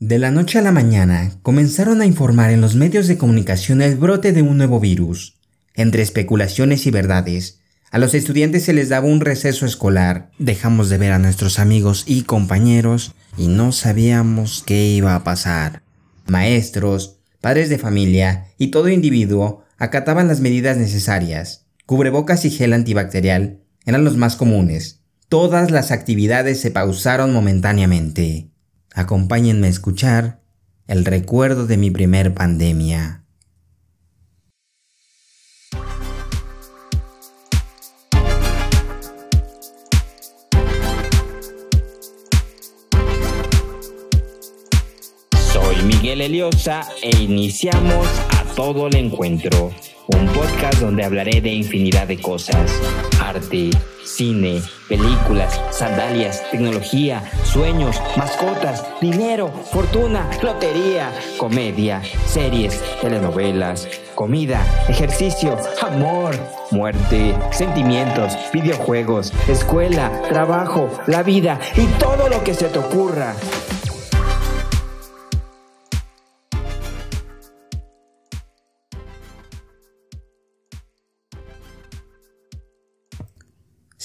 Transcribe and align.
De 0.00 0.18
la 0.18 0.30
noche 0.30 0.58
a 0.58 0.62
la 0.62 0.72
mañana 0.72 1.32
comenzaron 1.40 2.02
a 2.02 2.06
informar 2.06 2.50
en 2.50 2.60
los 2.60 2.74
medios 2.74 3.06
de 3.08 3.16
comunicación 3.16 3.80
el 3.80 3.96
brote 3.96 4.32
de 4.34 4.42
un 4.42 4.58
nuevo 4.58 4.78
virus. 4.78 5.38
Entre 5.74 6.02
especulaciones 6.02 6.84
y 6.84 6.90
verdades, 6.90 7.60
a 7.90 7.96
los 7.96 8.12
estudiantes 8.12 8.64
se 8.64 8.74
les 8.74 8.90
daba 8.90 9.06
un 9.06 9.22
receso 9.22 9.64
escolar, 9.64 10.30
dejamos 10.38 10.90
de 10.90 10.98
ver 10.98 11.12
a 11.12 11.18
nuestros 11.18 11.58
amigos 11.58 12.04
y 12.06 12.24
compañeros 12.24 13.14
y 13.38 13.46
no 13.48 13.72
sabíamos 13.72 14.62
qué 14.66 14.86
iba 14.86 15.14
a 15.14 15.24
pasar. 15.24 15.82
Maestros, 16.26 17.16
padres 17.40 17.70
de 17.70 17.78
familia 17.78 18.48
y 18.58 18.66
todo 18.66 18.90
individuo 18.90 19.64
acataban 19.78 20.28
las 20.28 20.40
medidas 20.40 20.76
necesarias. 20.76 21.68
Cubrebocas 21.86 22.44
y 22.44 22.50
gel 22.50 22.74
antibacterial 22.74 23.60
eran 23.86 24.04
los 24.04 24.18
más 24.18 24.36
comunes. 24.36 25.00
Todas 25.30 25.70
las 25.70 25.90
actividades 25.90 26.60
se 26.60 26.70
pausaron 26.70 27.32
momentáneamente. 27.32 28.50
Acompáñenme 28.96 29.66
a 29.66 29.70
escuchar 29.70 30.40
el 30.86 31.04
recuerdo 31.04 31.66
de 31.66 31.76
mi 31.76 31.90
primer 31.90 32.32
pandemia. 32.32 33.26
Soy 45.52 45.82
Miguel 45.84 46.22
Eliosa 46.22 46.88
e 47.02 47.22
iniciamos 47.22 48.06
a 48.30 48.44
todo 48.54 48.86
el 48.86 48.96
encuentro, 48.96 49.74
un 50.08 50.26
podcast 50.28 50.80
donde 50.80 51.04
hablaré 51.04 51.40
de 51.40 51.50
infinidad 51.50 52.06
de 52.06 52.20
cosas, 52.20 52.70
arte, 53.20 53.70
cine, 54.04 54.62
películas, 54.88 55.60
sandalias, 55.70 56.48
tecnología, 56.50 57.22
sueños, 57.44 58.00
mascotas, 58.16 58.84
dinero, 59.00 59.48
fortuna, 59.72 60.30
lotería, 60.42 61.10
comedia, 61.38 62.02
series, 62.26 62.80
telenovelas, 63.00 63.88
comida, 64.14 64.64
ejercicio, 64.88 65.56
amor, 65.82 66.34
muerte, 66.70 67.34
sentimientos, 67.50 68.32
videojuegos, 68.52 69.32
escuela, 69.48 70.22
trabajo, 70.28 70.88
la 71.06 71.22
vida 71.22 71.58
y 71.76 71.86
todo 71.98 72.28
lo 72.28 72.44
que 72.44 72.54
se 72.54 72.68
te 72.68 72.78
ocurra. 72.78 73.34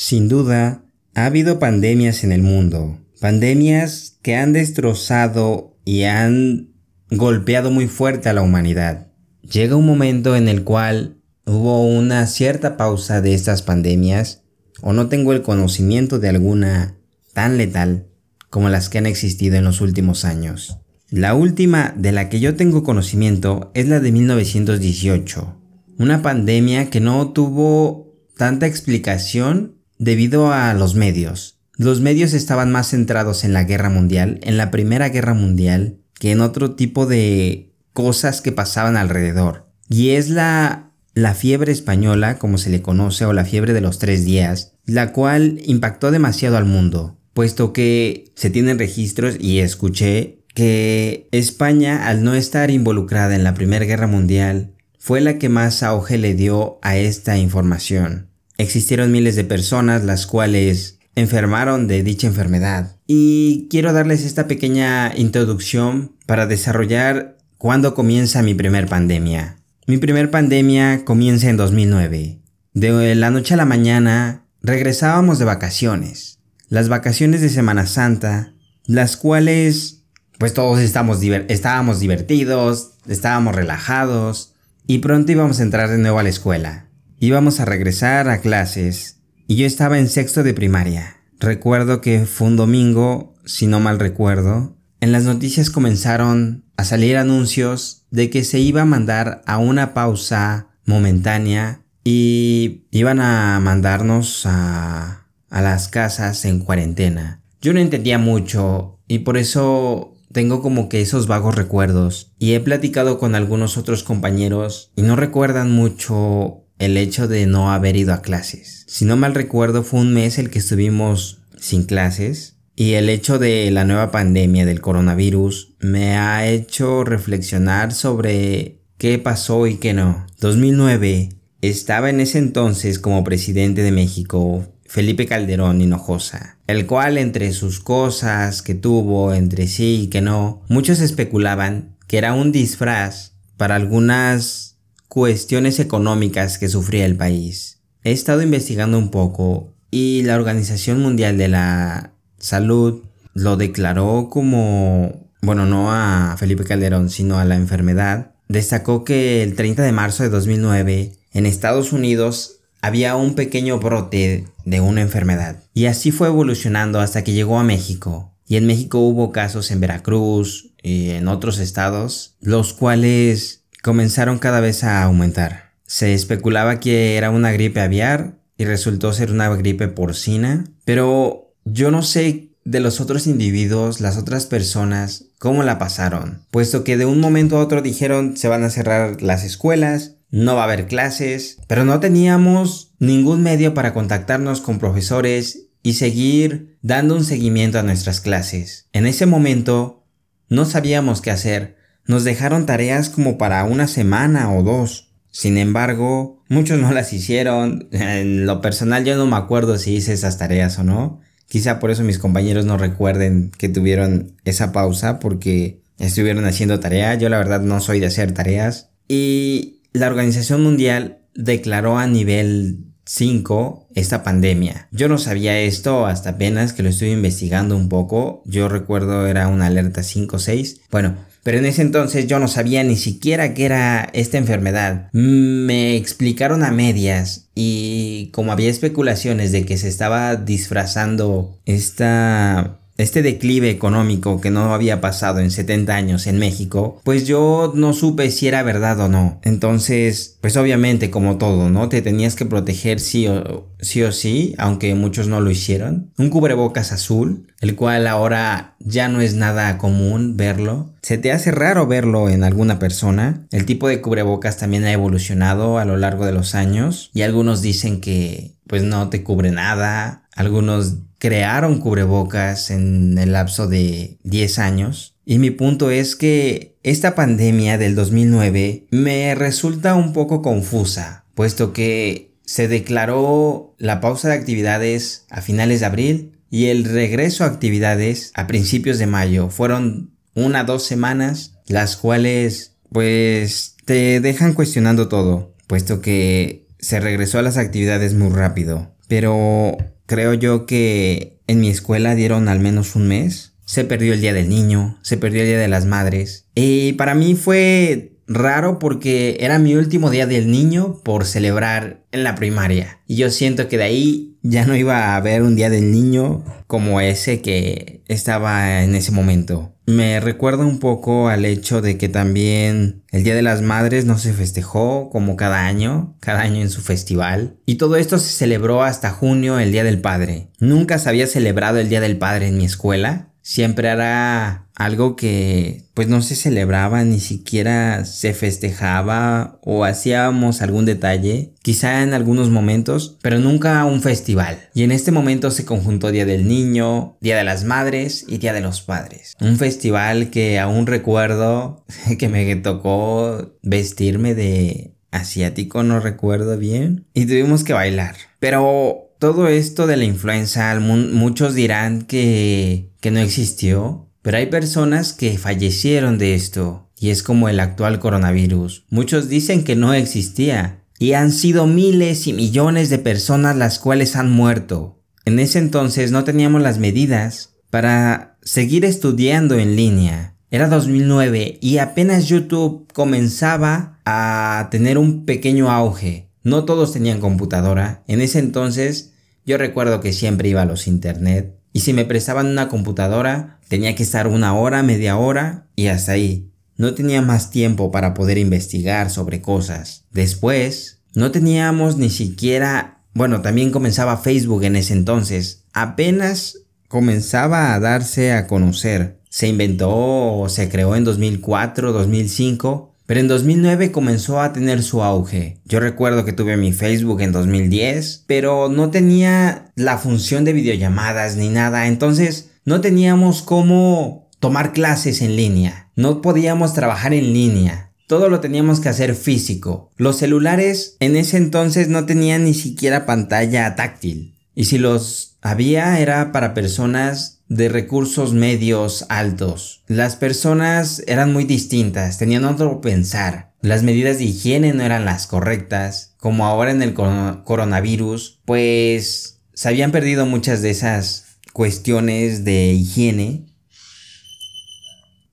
Sin 0.04 0.30
duda, 0.30 0.84
ha 1.14 1.28
habido 1.28 1.60
pandemias 1.60 2.24
en 2.24 2.32
el 2.32 2.42
mundo, 2.42 2.98
pandemias 3.20 4.18
que 4.24 4.36
han 4.36 4.52
destrozado 4.52 5.78
y 5.86 6.06
han 6.06 6.74
golpeado 7.12 7.70
muy 7.70 7.88
fuerte 7.88 8.28
a 8.28 8.34
la 8.34 8.42
humanidad. 8.42 9.12
Llega 9.44 9.76
un 9.76 9.86
momento 9.86 10.36
en 10.36 10.48
el 10.48 10.64
cual 10.64 11.18
hubo 11.46 11.86
una 11.86 12.26
cierta 12.26 12.78
pausa 12.78 13.22
de 13.22 13.36
estas 13.36 13.62
pandemias, 13.62 14.42
o 14.82 14.92
no 14.92 15.08
tengo 15.08 15.34
el 15.34 15.44
conocimiento 15.44 16.18
de 16.18 16.30
alguna 16.30 16.98
tan 17.34 17.60
letal 17.60 18.08
como 18.50 18.70
las 18.70 18.90
que 18.90 18.98
han 18.98 19.06
existido 19.06 19.58
en 19.58 19.66
los 19.66 19.82
últimos 19.82 20.26
años. 20.26 20.80
La 21.12 21.36
última 21.36 21.94
de 21.96 22.12
la 22.12 22.28
que 22.28 22.40
yo 22.40 22.56
tengo 22.56 22.82
conocimiento 22.84 23.70
es 23.76 23.88
la 23.88 24.00
de 24.00 24.12
1918, 24.12 25.62
una 26.00 26.24
pandemia 26.24 26.90
que 26.90 27.02
no 27.02 27.34
tuvo 27.34 28.18
tanta 28.36 28.66
explicación 28.66 29.80
debido 30.02 30.52
a 30.52 30.74
los 30.74 30.96
medios. 30.96 31.60
Los 31.78 32.02
medios 32.02 32.34
estaban 32.34 32.72
más 32.72 32.90
centrados 32.90 33.44
en 33.44 33.54
la 33.54 33.66
guerra 33.66 33.92
mundial, 33.92 34.40
en 34.42 34.58
la 34.58 34.72
primera 34.72 35.10
guerra 35.10 35.36
mundial, 35.36 36.00
que 36.20 36.32
en 36.32 36.42
otro 36.42 36.72
tipo 36.72 37.06
de 37.06 37.76
cosas 37.94 38.42
que 38.42 38.52
pasaban 38.52 38.98
alrededor. 38.98 39.68
Y 39.88 40.10
es 40.10 40.30
la, 40.30 40.90
la 41.14 41.36
fiebre 41.36 41.72
española, 41.72 42.40
como 42.40 42.58
se 42.58 42.72
le 42.72 42.82
conoce, 42.82 43.26
o 43.26 43.34
la 43.34 43.46
fiebre 43.46 43.74
de 43.74 43.82
los 43.82 44.00
tres 44.00 44.26
días, 44.26 44.74
la 44.86 45.14
cual 45.14 45.62
impactó 45.66 46.10
demasiado 46.10 46.58
al 46.58 46.66
mundo, 46.66 47.20
puesto 47.36 47.72
que 47.72 48.32
se 48.36 48.50
tienen 48.50 48.80
registros 48.80 49.36
y 49.40 49.60
escuché 49.60 50.40
que 50.56 51.30
España, 51.32 52.08
al 52.08 52.24
no 52.24 52.34
estar 52.34 52.72
involucrada 52.72 53.36
en 53.36 53.44
la 53.44 53.54
Primera 53.54 53.86
Guerra 53.86 54.08
Mundial, 54.08 54.74
fue 54.98 55.22
la 55.22 55.38
que 55.38 55.50
más 55.50 55.84
auge 55.84 56.18
le 56.18 56.34
dio 56.34 56.80
a 56.82 56.98
esta 56.98 57.38
información. 57.38 58.31
Existieron 58.58 59.12
miles 59.12 59.36
de 59.36 59.44
personas 59.44 60.04
las 60.04 60.28
cuales 60.28 61.00
enfermaron 61.16 61.88
de 61.88 62.04
dicha 62.04 62.28
enfermedad. 62.28 62.98
Y 63.08 63.68
quiero 63.70 63.94
darles 63.94 64.24
esta 64.24 64.48
pequeña 64.48 65.12
introducción 65.16 66.16
para 66.26 66.48
desarrollar 66.48 67.38
cuándo 67.58 67.94
comienza 67.94 68.42
mi 68.42 68.54
primer 68.54 68.88
pandemia. 68.88 69.58
Mi 69.88 69.98
primer 69.98 70.32
pandemia 70.32 71.04
comienza 71.06 71.50
en 71.50 71.58
2009. 71.58 72.40
De 72.74 73.16
la 73.16 73.30
noche 73.30 73.56
a 73.56 73.58
la 73.58 73.66
mañana 73.66 74.46
regresábamos 74.62 75.40
de 75.40 75.46
vacaciones. 75.46 76.40
Las 76.70 76.88
vacaciones 76.88 77.42
de 77.42 77.50
Semana 77.50 77.86
Santa, 77.86 78.54
las 78.86 79.18
cuales 79.18 80.04
pues 80.38 80.54
todos 80.54 80.80
estábamos, 80.80 81.22
estábamos 81.50 82.00
divertidos, 82.00 82.94
estábamos 83.08 83.56
relajados 83.56 84.56
y 84.88 85.00
pronto 85.00 85.32
íbamos 85.32 85.60
a 85.60 85.64
entrar 85.64 85.90
de 85.90 85.98
nuevo 85.98 86.18
a 86.18 86.24
la 86.24 86.30
escuela. 86.30 86.88
Íbamos 87.24 87.60
a 87.60 87.66
regresar 87.66 88.28
a 88.30 88.42
clases 88.42 89.22
y 89.46 89.56
yo 89.56 89.68
estaba 89.68 90.00
en 90.00 90.10
sexto 90.10 90.42
de 90.42 90.56
primaria. 90.56 91.18
Recuerdo 91.40 92.02
que 92.02 92.26
fue 92.26 92.48
un 92.48 92.56
domingo, 92.56 93.36
si 93.46 93.68
no 93.68 93.80
mal 93.80 94.00
recuerdo. 94.00 94.76
En 95.02 95.12
las 95.12 95.26
noticias 95.26 95.70
comenzaron 95.70 96.66
a 96.78 96.84
salir 96.84 97.18
anuncios 97.18 98.08
de 98.10 98.32
que 98.32 98.44
se 98.44 98.58
iba 98.58 98.82
a 98.82 98.86
mandar 98.86 99.44
a 99.46 99.60
una 99.60 99.94
pausa 99.94 100.70
momentánea 100.88 101.84
y 102.04 102.86
iban 102.90 103.20
a 103.20 103.60
mandarnos 103.60 104.48
a, 104.48 105.28
a 105.52 105.62
las 105.62 105.90
casas 105.90 106.44
en 106.46 106.58
cuarentena. 106.58 107.44
Yo 107.62 107.72
no 107.74 107.80
entendía 107.80 108.18
mucho 108.18 108.98
y 109.08 109.20
por 109.20 109.38
eso 109.38 110.16
tengo 110.32 110.64
como 110.64 110.90
que 110.90 111.02
esos 111.02 111.28
vagos 111.28 111.54
recuerdos 111.54 112.34
y 112.40 112.54
he 112.54 112.60
platicado 112.62 113.20
con 113.20 113.36
algunos 113.36 113.78
otros 113.78 114.02
compañeros 114.02 114.92
y 114.96 115.04
no 115.04 115.16
recuerdan 115.16 115.72
mucho 115.72 116.61
el 116.82 116.98
hecho 116.98 117.28
de 117.28 117.46
no 117.46 117.72
haber 117.72 117.96
ido 117.96 118.12
a 118.12 118.24
clases. 118.24 118.86
Si 118.88 119.06
no 119.06 119.16
mal 119.16 119.36
recuerdo 119.36 119.84
fue 119.84 120.00
un 120.00 120.16
mes 120.16 120.40
el 120.40 120.50
que 120.50 120.58
estuvimos 120.58 121.38
sin 121.60 121.84
clases 121.84 122.56
y 122.76 122.94
el 122.94 123.08
hecho 123.08 123.38
de 123.38 123.70
la 123.70 123.86
nueva 123.86 124.10
pandemia 124.10 124.66
del 124.66 124.82
coronavirus 124.82 125.76
me 125.80 126.18
ha 126.18 126.50
hecho 126.50 127.04
reflexionar 127.04 127.94
sobre 127.94 128.80
qué 128.98 129.20
pasó 129.20 129.68
y 129.68 129.76
qué 129.76 129.94
no. 129.94 130.26
2009 130.40 131.30
estaba 131.62 132.10
en 132.10 132.20
ese 132.20 132.40
entonces 132.40 132.98
como 132.98 133.24
presidente 133.24 133.84
de 133.84 133.92
México 133.92 134.66
Felipe 134.88 135.28
Calderón 135.28 135.82
Hinojosa, 135.82 136.58
el 136.66 136.88
cual 136.88 137.20
entre 137.20 137.54
sus 137.54 137.80
cosas 137.80 138.64
que 138.64 138.74
tuvo 138.74 139.36
entre 139.36 139.68
sí 139.68 140.06
y 140.06 140.08
que 140.08 140.22
no, 140.22 140.64
muchos 140.68 141.00
especulaban 141.00 141.96
que 142.08 142.18
era 142.18 142.34
un 142.34 142.52
disfraz 142.52 143.34
para 143.56 143.76
algunas 143.76 144.71
cuestiones 145.12 145.82
económicas 145.82 146.58
que 146.58 146.70
sufría 146.70 147.06
el 147.06 147.18
país. 147.18 147.82
He 148.06 148.14
estado 148.14 148.44
investigando 148.44 148.98
un 148.98 149.12
poco 149.12 149.74
y 149.92 150.24
la 150.24 150.38
Organización 150.38 151.02
Mundial 151.02 151.38
de 151.38 151.50
la 151.50 152.14
Salud 152.38 153.04
lo 153.34 153.58
declaró 153.58 154.30
como, 154.32 155.30
bueno, 155.42 155.66
no 155.66 155.92
a 155.92 156.38
Felipe 156.40 156.64
Calderón, 156.64 157.10
sino 157.10 157.40
a 157.40 157.44
la 157.44 157.58
enfermedad. 157.58 158.32
Destacó 158.48 159.04
que 159.04 159.44
el 159.44 159.56
30 159.56 159.84
de 159.84 159.92
marzo 159.92 160.24
de 160.24 160.30
2009 160.30 161.12
en 161.34 161.46
Estados 161.46 161.92
Unidos 161.92 162.62
había 162.82 163.18
un 163.18 163.36
pequeño 163.36 163.80
brote 163.80 164.46
de 164.64 164.80
una 164.80 165.02
enfermedad. 165.02 165.62
Y 165.74 165.88
así 165.88 166.12
fue 166.12 166.30
evolucionando 166.30 167.02
hasta 167.02 167.26
que 167.26 167.34
llegó 167.34 167.60
a 167.60 167.66
México. 167.66 168.34
Y 168.48 168.56
en 168.56 168.66
México 168.66 169.00
hubo 169.00 169.34
casos 169.34 169.72
en 169.72 169.82
Veracruz 169.82 170.72
y 170.82 171.10
en 171.10 171.28
otros 171.28 171.60
estados, 171.60 172.38
los 172.40 172.72
cuales 172.72 173.61
comenzaron 173.82 174.40
cada 174.40 174.60
vez 174.60 174.84
a 174.84 175.04
aumentar. 175.04 175.72
Se 175.86 176.14
especulaba 176.14 176.80
que 176.80 177.18
era 177.18 177.30
una 177.30 177.52
gripe 177.52 177.82
aviar 177.82 178.36
y 178.58 178.66
resultó 178.66 179.12
ser 179.14 179.32
una 179.32 179.50
gripe 179.56 179.88
porcina, 179.88 180.66
pero 180.86 181.54
yo 181.66 181.92
no 181.92 182.04
sé 182.04 182.50
de 182.64 182.80
los 182.80 183.02
otros 183.02 183.28
individuos, 183.28 184.02
las 184.02 184.18
otras 184.18 184.46
personas, 184.46 185.26
cómo 185.40 185.64
la 185.64 185.80
pasaron, 185.80 186.46
puesto 186.52 186.84
que 186.84 186.98
de 186.98 187.06
un 187.06 187.20
momento 187.20 187.58
a 187.58 187.62
otro 187.62 187.82
dijeron 187.82 188.38
se 188.38 188.48
van 188.48 188.64
a 188.64 188.70
cerrar 188.70 189.22
las 189.22 189.44
escuelas, 189.44 190.16
no 190.30 190.56
va 190.56 190.62
a 190.62 190.66
haber 190.66 190.86
clases, 190.86 191.58
pero 191.68 191.86
no 191.86 192.00
teníamos 192.00 192.94
ningún 193.00 193.42
medio 193.42 193.74
para 193.74 193.94
contactarnos 193.94 194.62
con 194.62 194.80
profesores 194.80 195.68
y 195.84 195.94
seguir 195.94 196.78
dando 196.82 197.16
un 197.16 197.26
seguimiento 197.26 197.80
a 197.80 197.84
nuestras 197.84 198.22
clases. 198.22 198.88
En 198.94 199.08
ese 199.08 199.26
momento 199.26 200.06
no 200.48 200.66
sabíamos 200.66 201.22
qué 201.22 201.32
hacer, 201.32 201.78
nos 202.06 202.24
dejaron 202.24 202.66
tareas 202.66 203.10
como 203.10 203.38
para 203.38 203.64
una 203.64 203.88
semana 203.88 204.54
o 204.54 204.64
dos. 204.64 205.12
Sin 205.30 205.58
embargo, 205.58 206.44
muchos 206.50 206.80
no 206.80 206.92
las 206.92 207.14
hicieron. 207.14 207.88
En 207.92 208.46
lo 208.46 208.62
personal 208.62 209.06
yo 209.06 209.16
no 209.16 209.26
me 209.26 209.38
acuerdo 209.38 209.78
si 209.78 209.96
hice 209.96 210.14
esas 210.14 210.38
tareas 210.38 210.78
o 210.80 210.84
no. 210.84 211.22
Quizá 211.48 211.80
por 211.80 211.92
eso 211.92 212.04
mis 212.04 212.20
compañeros 212.20 212.66
no 212.66 212.78
recuerden 212.78 213.52
que 213.58 213.70
tuvieron 213.70 214.38
esa 214.46 214.72
pausa 214.72 215.20
porque 215.20 215.82
estuvieron 216.00 216.46
haciendo 216.46 216.80
tarea. 216.80 217.16
Yo 217.16 217.30
la 217.30 217.38
verdad 217.38 217.62
no 217.62 217.80
soy 217.80 218.00
de 218.00 218.08
hacer 218.08 218.34
tareas. 218.34 218.90
Y 219.08 219.82
la 219.94 220.08
Organización 220.08 220.64
Mundial 220.64 221.20
declaró 221.34 221.98
a 221.98 222.08
nivel 222.08 222.86
5 223.06 223.90
esta 223.96 224.24
pandemia. 224.24 224.88
Yo 224.92 225.10
no 225.10 225.18
sabía 225.18 225.60
esto 225.60 226.06
hasta 226.06 226.32
apenas 226.32 226.72
que 226.72 226.84
lo 226.84 226.90
estuve 226.90 227.12
investigando 227.12 227.76
un 227.76 227.90
poco. 227.90 228.42
Yo 228.46 228.70
recuerdo 228.70 229.28
era 229.28 229.48
una 229.48 229.68
alerta 229.68 230.04
5 230.04 230.40
6. 230.40 230.82
Bueno, 230.90 231.16
pero 231.44 231.58
en 231.58 231.66
ese 231.66 231.82
entonces 231.82 232.28
yo 232.28 232.40
no 232.40 232.48
sabía 232.48 232.84
ni 232.84 232.96
siquiera 232.96 233.54
qué 233.54 233.66
era 233.66 234.10
esta 234.14 234.38
enfermedad. 234.38 235.10
Me 235.14 235.96
explicaron 235.96 236.64
a 236.64 236.72
medias 236.72 237.50
y 237.56 238.30
como 238.34 238.52
había 238.52 238.70
especulaciones 238.70 239.52
de 239.52 239.66
que 239.66 239.78
se 239.78 239.88
estaba 239.88 240.36
disfrazando 240.36 241.60
esta 241.66 242.81
este 243.02 243.22
declive 243.22 243.70
económico 243.70 244.40
que 244.40 244.52
no 244.52 244.74
había 244.74 245.02
pasado 245.02 245.40
en 245.40 245.52
70 245.52 245.96
años 245.96 246.28
en 246.28 246.40
México, 246.40 247.02
pues 247.04 247.28
yo 247.28 247.74
no 247.76 247.94
supe 247.94 248.32
si 248.32 248.48
era 248.48 248.64
verdad 248.64 249.00
o 249.00 249.10
no. 249.10 249.40
Entonces, 249.44 250.38
pues 250.42 250.58
obviamente 250.58 251.10
como 251.10 251.38
todo, 251.38 251.70
¿no? 251.70 251.90
Te 251.90 252.02
tenías 252.02 252.36
que 252.36 252.46
proteger 252.46 253.00
sí 253.00 253.28
o 253.28 253.68
sí, 253.80 254.04
o 254.04 254.12
sí 254.12 254.56
aunque 254.58 254.96
muchos 254.96 255.28
no 255.28 255.42
lo 255.42 255.52
hicieron. 255.52 256.12
Un 256.18 256.30
cubrebocas 256.30 256.92
azul, 256.92 257.48
el 257.60 257.76
cual 257.76 258.08
ahora 258.08 258.76
ya 258.80 259.08
no 259.08 259.22
es 259.22 259.36
nada 259.36 259.78
común 259.78 260.38
verlo. 260.38 260.94
Se 261.02 261.18
te 261.18 261.32
hace 261.32 261.52
raro 261.52 261.88
verlo 261.88 262.30
en 262.30 262.44
alguna 262.44 262.80
persona. 262.80 263.48
El 263.52 263.66
tipo 263.66 263.88
de 263.88 264.02
cubrebocas 264.02 264.58
también 264.58 264.86
ha 264.86 264.92
evolucionado 264.92 265.78
a 265.78 265.86
lo 265.86 265.98
largo 265.98 266.26
de 266.26 266.34
los 266.34 266.56
años 266.56 267.10
y 267.14 267.22
algunos 267.24 267.62
dicen 267.62 268.02
que 268.02 268.56
pues 268.68 268.84
no 268.84 269.10
te 269.10 269.24
cubre 269.24 269.52
nada. 269.52 270.28
Algunos 270.36 271.00
crearon 271.22 271.78
cubrebocas 271.78 272.72
en 272.72 273.16
el 273.20 273.34
lapso 273.34 273.68
de 273.68 274.18
10 274.24 274.58
años. 274.58 275.16
Y 275.24 275.38
mi 275.38 275.52
punto 275.52 275.92
es 275.92 276.16
que 276.16 276.80
esta 276.82 277.14
pandemia 277.14 277.78
del 277.78 277.94
2009 277.94 278.88
me 278.90 279.36
resulta 279.36 279.94
un 279.94 280.14
poco 280.14 280.42
confusa, 280.42 281.26
puesto 281.36 281.74
que 281.74 282.34
se 282.44 282.68
declaró 282.68 283.76
la 283.78 284.02
pausa 284.02 284.30
de 284.30 284.34
actividades 284.34 285.28
a 285.30 285.42
finales 285.42 285.82
de 285.82 285.86
abril 285.86 286.40
y 286.50 286.66
el 286.66 286.86
regreso 286.86 287.44
a 287.44 287.48
actividades 287.48 288.32
a 288.34 288.48
principios 288.48 288.98
de 288.98 289.06
mayo. 289.06 289.52
Fueron 289.52 290.16
una 290.34 290.64
dos 290.64 290.88
semanas, 290.88 291.54
las 291.68 291.98
cuales 291.98 292.78
pues 292.92 293.76
te 293.86 294.22
dejan 294.22 294.54
cuestionando 294.54 295.08
todo, 295.08 295.54
puesto 295.68 296.02
que 296.02 296.66
se 296.80 297.00
regresó 297.00 297.38
a 297.38 297.44
las 297.44 297.58
actividades 297.58 298.16
muy 298.16 298.30
rápido. 298.30 298.92
Pero 299.12 299.76
Creo 300.12 300.34
yo 300.34 300.66
que 300.66 301.40
en 301.48 301.62
mi 301.62 301.70
escuela 301.70 302.16
dieron 302.16 302.50
al 302.50 302.60
menos 302.60 302.98
un 302.98 303.08
mes. 303.08 303.54
Se 303.64 303.86
perdió 303.86 304.12
el 304.12 304.20
Día 304.20 304.34
del 304.34 304.50
Niño, 304.50 305.00
se 305.04 305.16
perdió 305.16 305.40
el 305.40 305.48
Día 305.48 305.58
de 305.58 305.70
las 305.70 305.86
Madres. 305.86 306.50
Y 306.54 306.92
para 306.94 307.16
mí 307.16 307.36
fue 307.36 308.18
raro 308.28 308.78
porque 308.78 309.38
era 309.40 309.58
mi 309.58 309.74
último 309.76 310.10
Día 310.10 310.28
del 310.28 310.52
Niño 310.52 311.00
por 311.06 311.24
celebrar 311.24 312.04
en 312.12 312.26
la 312.26 312.36
primaria. 312.36 313.00
Y 313.08 313.16
yo 313.16 313.30
siento 313.30 313.70
que 313.70 313.78
de 313.78 313.86
ahí 313.86 314.38
ya 314.42 314.66
no 314.66 314.76
iba 314.76 314.98
a 314.98 315.16
haber 315.16 315.44
un 315.44 315.56
Día 315.56 315.70
del 315.70 315.94
Niño 315.94 316.44
como 316.68 317.00
ese 317.00 317.40
que 317.40 318.04
estaba 318.10 318.84
en 318.84 318.96
ese 318.96 319.14
momento. 319.14 319.74
Me 319.92 320.22
recuerda 320.22 320.64
un 320.64 320.80
poco 320.80 321.28
al 321.28 321.44
hecho 321.44 321.82
de 321.82 321.98
que 321.98 322.08
también 322.08 323.04
el 323.12 323.26
Día 323.26 323.36
de 323.36 323.42
las 323.42 323.62
Madres 323.62 324.06
no 324.06 324.18
se 324.18 324.32
festejó 324.32 325.10
como 325.10 325.36
cada 325.36 325.66
año, 325.66 326.16
cada 326.22 326.40
año 326.44 326.62
en 326.62 326.70
su 326.70 326.82
festival. 326.82 327.58
Y 327.66 327.76
todo 327.76 327.98
esto 327.98 328.18
se 328.18 328.32
celebró 328.32 328.84
hasta 328.84 329.12
junio, 329.12 329.60
el 329.60 329.74
Día 329.74 329.84
del 329.84 330.00
Padre. 330.00 330.48
Nunca 330.60 330.98
se 330.98 331.10
había 331.10 331.28
celebrado 331.28 331.78
el 331.78 331.90
Día 331.90 332.00
del 332.00 332.18
Padre 332.18 332.48
en 332.48 332.58
mi 332.58 332.64
escuela 332.64 333.31
siempre 333.42 333.90
era 333.90 334.68
algo 334.76 335.16
que 335.16 335.84
pues 335.94 336.08
no 336.08 336.22
se 336.22 336.36
celebraba, 336.36 337.04
ni 337.04 337.20
siquiera 337.20 338.06
se 338.06 338.34
festejaba 338.34 339.60
o 339.62 339.86
hacíamos 339.86 340.62
algún 340.62 340.86
detalle, 340.86 341.54
quizá 341.62 342.04
en 342.04 342.14
algunos 342.14 342.50
momentos, 342.50 343.18
pero 343.22 343.40
nunca 343.40 343.86
un 343.86 344.02
festival. 344.02 344.70
Y 344.74 344.84
en 344.84 344.92
este 344.92 345.12
momento 345.12 345.52
se 345.52 345.66
conjuntó 345.66 346.12
Día 346.12 346.26
del 346.26 346.48
Niño, 346.48 347.18
Día 347.22 347.38
de 347.38 347.44
las 347.44 347.64
Madres 347.64 348.26
y 348.28 348.38
Día 348.38 348.54
de 348.54 348.62
los 348.62 348.82
Padres. 348.82 349.34
Un 349.40 349.58
festival 349.58 350.30
que 350.30 350.60
aún 350.60 350.88
recuerdo 350.88 351.86
que 352.18 352.30
me 352.30 352.56
tocó 352.56 353.56
vestirme 353.62 354.34
de 354.34 354.96
asiático, 355.12 355.84
no 355.84 356.00
recuerdo 356.00 356.58
bien, 356.58 357.06
y 357.14 357.26
tuvimos 357.26 357.64
que 357.64 357.74
bailar. 357.74 358.16
Pero 358.40 359.11
todo 359.22 359.48
esto 359.50 359.86
de 359.86 359.98
la 359.98 360.06
influenza, 360.06 360.80
muchos 360.80 361.54
dirán 361.54 362.02
que, 362.02 362.90
que 363.02 363.12
no 363.12 363.20
existió, 363.20 364.10
pero 364.24 364.38
hay 364.38 364.48
personas 364.48 365.14
que 365.14 365.38
fallecieron 365.38 366.18
de 366.18 366.34
esto, 366.34 366.90
y 366.98 367.12
es 367.12 367.22
como 367.22 367.48
el 367.48 367.60
actual 367.60 368.00
coronavirus. 368.00 368.84
Muchos 368.90 369.30
dicen 369.30 369.64
que 369.64 369.76
no 369.76 369.94
existía, 369.94 370.86
y 370.98 371.14
han 371.14 371.32
sido 371.32 371.68
miles 371.68 372.26
y 372.26 372.34
millones 372.34 372.90
de 372.90 372.98
personas 372.98 373.56
las 373.56 373.78
cuales 373.78 374.16
han 374.16 374.32
muerto. 374.32 375.04
En 375.24 375.38
ese 375.38 375.60
entonces 375.60 376.10
no 376.10 376.24
teníamos 376.24 376.64
las 376.64 376.80
medidas 376.80 377.52
para 377.70 378.40
seguir 378.42 378.86
estudiando 378.86 379.54
en 379.54 379.76
línea. 379.76 380.36
Era 380.50 380.68
2009 380.68 381.60
y 381.62 381.78
apenas 381.78 382.28
YouTube 382.28 382.92
comenzaba 382.92 384.00
a 384.04 384.70
tener 384.72 384.98
un 384.98 385.26
pequeño 385.26 385.70
auge. 385.70 386.32
No 386.44 386.66
todos 386.66 386.92
tenían 386.92 387.20
computadora. 387.20 388.04
En 388.08 388.20
ese 388.20 388.40
entonces 388.40 389.11
yo 389.46 389.58
recuerdo 389.58 390.02
que 390.02 390.14
siempre 390.14 390.50
iba 390.50 390.62
a 390.62 390.66
los 390.66 390.88
internet 390.88 391.56
y 391.74 391.82
si 391.82 391.94
me 391.94 392.06
prestaban 392.06 392.48
una 392.48 392.68
computadora 392.68 393.60
tenía 393.68 393.96
que 393.96 394.04
estar 394.04 394.28
una 394.28 394.54
hora, 394.54 394.84
media 394.84 395.18
hora 395.18 395.68
y 395.76 395.88
hasta 395.88 396.14
ahí. 396.14 396.50
No 396.76 396.94
tenía 396.94 397.22
más 397.22 397.52
tiempo 397.52 397.92
para 397.92 398.14
poder 398.14 398.38
investigar 398.38 399.10
sobre 399.10 399.42
cosas. 399.42 400.06
Después, 400.12 401.02
no 401.14 401.32
teníamos 401.32 401.98
ni 401.98 402.10
siquiera... 402.10 403.04
Bueno, 403.14 403.42
también 403.42 403.72
comenzaba 403.72 404.18
Facebook 404.18 404.64
en 404.64 404.76
ese 404.76 404.94
entonces. 404.94 405.66
Apenas 405.74 406.60
comenzaba 406.88 407.74
a 407.74 407.80
darse 407.80 408.34
a 408.34 408.48
conocer. 408.48 409.20
Se 409.30 409.48
inventó 409.48 410.46
se 410.50 410.70
creó 410.70 410.96
en 410.96 411.04
2004, 411.04 411.94
2005 411.94 412.91
pero 413.06 413.20
en 413.20 413.28
2009 413.28 413.92
comenzó 413.92 414.40
a 414.40 414.54
tener 414.54 414.84
su 414.84 415.04
auge. 415.04 415.60
Yo 415.66 415.80
recuerdo 415.80 416.26
que 416.26 416.34
tuve 416.34 416.58
mi 416.58 416.72
Facebook 416.72 417.22
en 417.22 417.32
2010, 417.32 418.24
pero 418.28 418.70
no 418.70 418.90
tenía 418.90 419.72
la 419.76 419.98
función 419.98 420.46
de 420.46 420.54
videollamadas 420.54 421.36
ni 421.36 421.50
nada, 421.50 421.88
entonces 421.88 422.52
no 422.66 422.82
teníamos 422.82 423.42
cómo 423.42 424.30
tomar 424.40 424.74
clases 424.74 425.22
en 425.22 425.36
línea, 425.36 425.90
no 425.96 426.22
podíamos 426.22 426.74
trabajar 426.74 427.14
en 427.14 427.34
línea. 427.34 427.92
Todo 428.08 428.28
lo 428.28 428.42
teníamos 428.42 428.82
que 428.82 428.90
hacer 428.90 429.16
físico. 429.16 429.90
Los 429.96 430.18
celulares 430.18 430.98
en 431.00 431.16
ese 431.16 431.38
entonces 431.38 431.88
no 431.88 432.06
tenían 432.06 432.44
ni 432.44 432.54
siquiera 432.54 433.06
pantalla 433.06 433.74
táctil. 433.76 434.36
Y 434.62 434.66
si 434.66 434.78
los 434.78 435.40
había 435.42 436.00
era 436.00 436.32
para 436.32 436.54
personas 436.54 437.42
de 437.50 437.68
recursos 437.68 438.34
medios 438.34 439.08
altos. 439.10 439.82
Las 439.88 440.16
personas 440.16 441.02
eran 441.08 441.34
muy 441.34 441.46
distintas, 441.46 442.20
tenían 442.20 442.46
otro 442.46 442.80
pensar. 442.80 443.54
Las 443.62 443.82
medidas 443.82 444.20
de 444.20 444.26
higiene 444.26 444.72
no 444.74 444.84
eran 444.84 445.04
las 445.04 445.26
correctas, 445.26 446.14
como 446.18 446.46
ahora 446.46 446.70
en 446.70 446.84
el 446.84 446.94
coronavirus, 446.94 448.40
pues 448.46 449.40
se 449.52 449.68
habían 449.68 449.90
perdido 449.90 450.28
muchas 450.28 450.62
de 450.62 450.70
esas 450.70 451.40
cuestiones 451.54 452.46
de 452.46 452.74
higiene. 452.74 453.48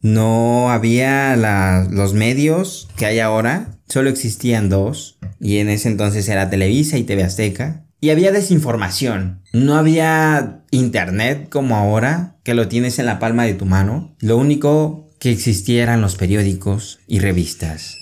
No 0.00 0.70
había 0.70 1.36
los 1.90 2.14
medios 2.14 2.88
que 2.96 3.04
hay 3.04 3.18
ahora, 3.18 3.78
solo 3.90 4.08
existían 4.08 4.70
dos, 4.70 5.18
y 5.38 5.58
en 5.58 5.68
ese 5.68 5.88
entonces 5.88 6.26
era 6.30 6.48
Televisa 6.48 6.96
y 6.96 7.04
TV 7.04 7.24
Azteca. 7.24 7.84
Y 8.00 8.10
había 8.10 8.32
desinformación. 8.32 9.42
No 9.52 9.76
había 9.76 10.60
internet 10.70 11.48
como 11.48 11.76
ahora, 11.76 12.36
que 12.44 12.54
lo 12.54 12.68
tienes 12.68 12.98
en 12.98 13.06
la 13.06 13.18
palma 13.18 13.44
de 13.44 13.54
tu 13.54 13.66
mano. 13.66 14.14
Lo 14.20 14.36
único 14.36 15.10
que 15.18 15.32
existía 15.32 15.82
eran 15.82 16.00
los 16.00 16.16
periódicos 16.16 17.00
y 17.06 17.18
revistas. 17.18 17.96